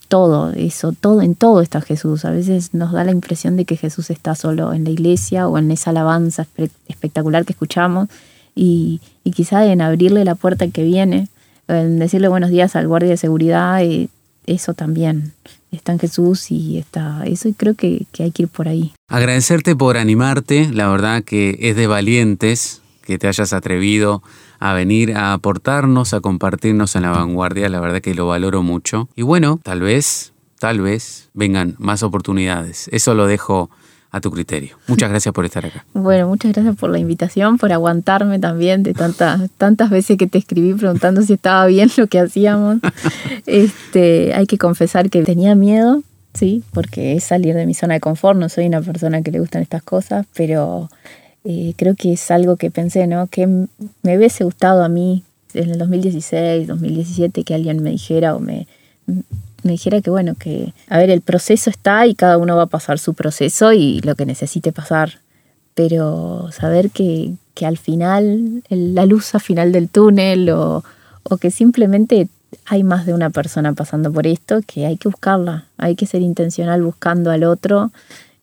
todo 0.08 0.52
eso, 0.52 0.92
todo 0.92 1.20
en 1.20 1.34
todo 1.34 1.60
está 1.60 1.80
Jesús. 1.80 2.24
A 2.24 2.30
veces 2.30 2.72
nos 2.72 2.92
da 2.92 3.04
la 3.04 3.12
impresión 3.12 3.56
de 3.56 3.64
que 3.64 3.76
Jesús 3.76 4.10
está 4.10 4.34
solo 4.34 4.72
en 4.72 4.84
la 4.84 4.90
iglesia 4.90 5.46
o 5.46 5.58
en 5.58 5.70
esa 5.70 5.90
alabanza 5.90 6.46
espectacular 6.88 7.44
que 7.44 7.52
escuchamos 7.52 8.08
y, 8.54 9.00
quizá 9.34 9.66
en 9.66 9.82
abrirle 9.82 10.24
la 10.24 10.36
puerta 10.36 10.68
que 10.68 10.82
viene, 10.82 11.28
en 11.68 11.98
decirle 11.98 12.28
buenos 12.28 12.50
días 12.50 12.76
al 12.76 12.88
guardia 12.88 13.10
de 13.10 13.16
seguridad, 13.16 13.82
eh, 13.82 14.08
eso 14.46 14.74
también 14.74 15.32
está 15.70 15.92
en 15.92 15.98
Jesús 15.98 16.50
y 16.50 16.78
está 16.78 17.24
eso 17.26 17.48
y 17.48 17.52
creo 17.52 17.74
que, 17.74 18.06
que 18.12 18.24
hay 18.24 18.30
que 18.30 18.44
ir 18.44 18.48
por 18.48 18.68
ahí. 18.68 18.92
Agradecerte 19.08 19.76
por 19.76 19.96
animarte, 19.96 20.70
la 20.72 20.88
verdad 20.88 21.22
que 21.22 21.58
es 21.60 21.76
de 21.76 21.86
valientes 21.86 22.82
que 23.02 23.18
te 23.18 23.28
hayas 23.28 23.52
atrevido 23.52 24.22
a 24.58 24.72
venir 24.74 25.16
a 25.16 25.32
aportarnos, 25.32 26.12
a 26.12 26.20
compartirnos 26.20 26.96
en 26.96 27.02
la 27.02 27.10
vanguardia, 27.10 27.68
la 27.68 27.80
verdad 27.80 28.00
que 28.00 28.14
lo 28.14 28.26
valoro 28.26 28.62
mucho. 28.62 29.08
Y 29.14 29.22
bueno, 29.22 29.60
tal 29.62 29.80
vez, 29.80 30.32
tal 30.58 30.80
vez 30.80 31.28
vengan 31.34 31.76
más 31.78 32.02
oportunidades. 32.02 32.88
Eso 32.92 33.14
lo 33.14 33.26
dejo 33.26 33.70
a 34.16 34.20
tu 34.20 34.30
criterio. 34.30 34.76
Muchas 34.86 35.10
gracias 35.10 35.34
por 35.34 35.44
estar 35.44 35.64
acá. 35.66 35.84
Bueno, 35.92 36.28
muchas 36.28 36.52
gracias 36.52 36.76
por 36.76 36.90
la 36.90 36.98
invitación, 36.98 37.58
por 37.58 37.72
aguantarme 37.72 38.38
también 38.38 38.82
de 38.82 38.94
tantas, 38.94 39.50
tantas 39.58 39.90
veces 39.90 40.16
que 40.16 40.26
te 40.26 40.38
escribí 40.38 40.74
preguntando 40.74 41.22
si 41.22 41.34
estaba 41.34 41.66
bien 41.66 41.90
lo 41.96 42.06
que 42.06 42.18
hacíamos. 42.18 42.78
este, 43.46 44.34
hay 44.34 44.46
que 44.46 44.58
confesar 44.58 45.10
que 45.10 45.22
tenía 45.22 45.54
miedo, 45.54 46.02
sí, 46.34 46.62
porque 46.72 47.14
es 47.14 47.24
salir 47.24 47.54
de 47.54 47.66
mi 47.66 47.74
zona 47.74 47.94
de 47.94 48.00
confort, 48.00 48.38
no 48.38 48.48
soy 48.48 48.66
una 48.66 48.80
persona 48.80 49.22
que 49.22 49.30
le 49.30 49.40
gustan 49.40 49.62
estas 49.62 49.82
cosas, 49.82 50.26
pero 50.34 50.88
eh, 51.44 51.74
creo 51.76 51.94
que 51.94 52.14
es 52.14 52.30
algo 52.30 52.56
que 52.56 52.70
pensé, 52.70 53.06
¿no? 53.06 53.26
Que 53.26 53.46
me 53.46 54.16
hubiese 54.16 54.44
gustado 54.44 54.82
a 54.82 54.88
mí 54.88 55.24
en 55.54 55.70
el 55.70 55.78
2016, 55.78 56.66
2017 56.66 57.44
que 57.44 57.54
alguien 57.54 57.82
me 57.82 57.90
dijera 57.90 58.34
o 58.34 58.40
me, 58.40 58.66
me 59.66 59.72
dijera 59.72 60.00
que 60.00 60.10
bueno, 60.10 60.34
que 60.34 60.72
a 60.88 60.98
ver, 60.98 61.10
el 61.10 61.20
proceso 61.20 61.68
está 61.70 62.06
y 62.06 62.14
cada 62.14 62.38
uno 62.38 62.56
va 62.56 62.64
a 62.64 62.66
pasar 62.66 62.98
su 62.98 63.14
proceso 63.14 63.72
y 63.72 64.00
lo 64.00 64.14
que 64.14 64.26
necesite 64.26 64.72
pasar, 64.72 65.20
pero 65.74 66.50
saber 66.52 66.90
que, 66.90 67.32
que 67.54 67.66
al 67.66 67.76
final, 67.76 68.62
la 68.70 69.06
luz 69.06 69.34
al 69.34 69.40
final 69.40 69.72
del 69.72 69.88
túnel 69.88 70.50
o, 70.50 70.84
o 71.22 71.36
que 71.36 71.50
simplemente 71.50 72.28
hay 72.64 72.82
más 72.82 73.06
de 73.06 73.14
una 73.14 73.30
persona 73.30 73.72
pasando 73.72 74.12
por 74.12 74.26
esto, 74.26 74.60
que 74.66 74.86
hay 74.86 74.96
que 74.96 75.08
buscarla, 75.08 75.66
hay 75.76 75.96
que 75.96 76.06
ser 76.06 76.22
intencional 76.22 76.82
buscando 76.82 77.30
al 77.30 77.44
otro 77.44 77.90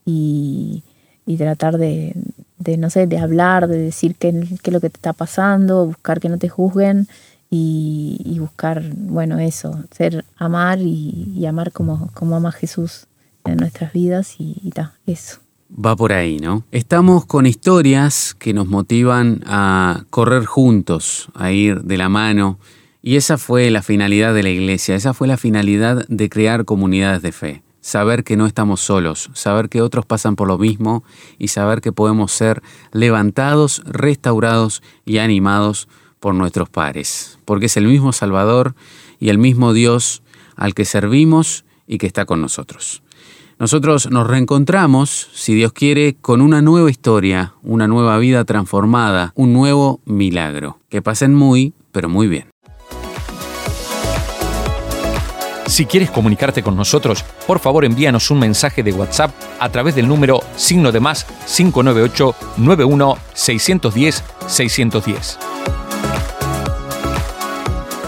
y, 0.06 0.84
y 1.26 1.38
tratar 1.38 1.78
de, 1.78 2.14
de, 2.58 2.78
no 2.78 2.90
sé, 2.90 3.08
de 3.08 3.18
hablar, 3.18 3.68
de 3.68 3.78
decir 3.78 4.16
qué, 4.16 4.32
qué, 4.62 4.70
es 4.70 4.74
lo 4.74 4.82
que 4.82 4.90
te 4.90 4.98
está 4.98 5.14
pasando, 5.14 5.86
buscar 5.86 6.20
que 6.20 6.30
no 6.30 6.38
te 6.38 6.50
juzguen 6.50 7.08
y, 7.56 8.38
buscar, 8.40 8.84
bueno, 8.96 9.38
eso, 9.38 9.84
ser, 9.92 10.26
amar 10.38 10.80
y, 10.80 11.46
amar 11.46 11.72
como, 11.72 12.10
como 12.14 12.36
ama 12.36 12.52
Jesús 12.52 13.06
en 13.46 13.58
nuestras 13.58 13.94
vidas 13.94 14.36
y, 14.40 14.60
y 14.64 14.72
eso. 15.06 15.38
Va 15.74 15.96
por 15.96 16.14
ahí, 16.14 16.40
¿no? 16.40 16.64
Estamos 16.72 17.26
con 17.26 17.46
historias 17.46 18.36
que 18.38 18.54
nos 18.54 18.68
motivan 18.68 19.44
a 19.46 20.06
correr 20.10 20.46
juntos, 20.46 21.30
a 21.36 21.52
ir 21.52 21.84
de 21.84 21.98
la 21.98 22.10
mano. 22.10 22.60
Y 23.02 23.18
esa 23.18 23.38
fue 23.38 23.70
la 23.70 23.82
finalidad 23.82 24.34
de 24.34 24.44
la 24.44 24.50
iglesia, 24.50 24.96
esa 24.96 25.14
fue 25.14 25.28
la 25.28 25.38
finalidad 25.38 26.08
de 26.08 26.30
crear 26.30 26.66
comunidades 26.66 27.22
de 27.22 27.32
fe 27.32 27.64
saber 27.82 28.24
que 28.24 28.38
no 28.38 28.46
estamos 28.46 28.80
solos, 28.80 29.30
saber 29.34 29.68
que 29.68 29.82
otros 29.82 30.06
pasan 30.06 30.38
por 30.38 30.48
lo 30.48 30.58
mismo 30.58 31.04
y 31.38 31.50
saber 31.50 31.82
que 31.82 31.92
podemos 31.92 32.32
ser 32.32 32.64
levantados, 32.94 33.82
restaurados 33.86 34.82
y 35.04 35.18
animados 35.18 35.90
por 36.24 36.36
nuestros 36.36 36.70
pares, 36.70 37.38
porque 37.44 37.66
es 37.66 37.76
el 37.76 37.86
mismo 37.86 38.14
Salvador 38.14 38.76
y 39.20 39.28
el 39.28 39.38
mismo 39.38 39.74
Dios 39.74 40.24
al 40.56 40.74
que 40.74 40.86
servimos 40.86 41.66
y 41.86 41.98
que 41.98 42.08
está 42.08 42.24
con 42.24 42.40
nosotros. 42.40 43.04
Nosotros 43.60 44.10
nos 44.10 44.26
reencontramos, 44.26 45.28
si 45.34 45.54
Dios 45.54 45.74
quiere, 45.74 46.16
con 46.22 46.40
una 46.40 46.62
nueva 46.62 46.90
historia, 46.90 47.56
una 47.62 47.90
nueva 47.90 48.18
vida 48.20 48.46
transformada, 48.46 49.34
un 49.36 49.52
nuevo 49.52 50.00
milagro. 50.06 50.80
Que 50.88 51.02
pasen 51.02 51.36
muy, 51.36 51.74
pero 51.92 52.08
muy 52.08 52.30
bien. 52.30 52.46
Si 55.66 55.86
quieres 55.86 56.10
comunicarte 56.10 56.64
con 56.64 56.78
nosotros, 56.78 57.26
por 57.46 57.60
favor 57.60 57.84
envíanos 57.84 58.32
un 58.32 58.40
mensaje 58.40 58.82
de 58.82 58.94
WhatsApp 58.94 59.32
a 59.60 59.70
través 59.70 59.94
del 59.94 60.08
número 60.08 60.40
signo 60.56 60.94
de 60.94 61.02
más 61.02 61.26
598 61.54 62.36
91 62.60 63.18
610 63.34 64.24
610. 64.48 65.83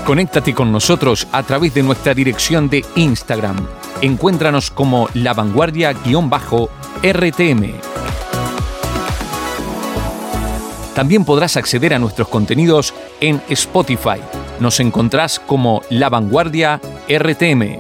Conéctate 0.05 0.53
con 0.53 0.71
nosotros 0.71 1.27
a 1.31 1.41
través 1.41 1.73
de 1.73 1.81
nuestra 1.81 2.13
dirección 2.13 2.69
de 2.69 2.85
Instagram. 2.95 3.55
Encuéntranos 4.01 4.69
como 4.69 5.09
La 5.15 5.33
Vanguardia-RTM. 5.33 7.73
También 10.93 11.25
podrás 11.25 11.57
acceder 11.57 11.95
a 11.95 11.99
nuestros 11.99 12.27
contenidos 12.27 12.93
en 13.19 13.41
Spotify. 13.49 14.21
Nos 14.59 14.79
encontrás 14.79 15.39
como 15.39 15.81
La 15.89 16.09
Vanguardia 16.09 16.79
RTM. 17.09 17.79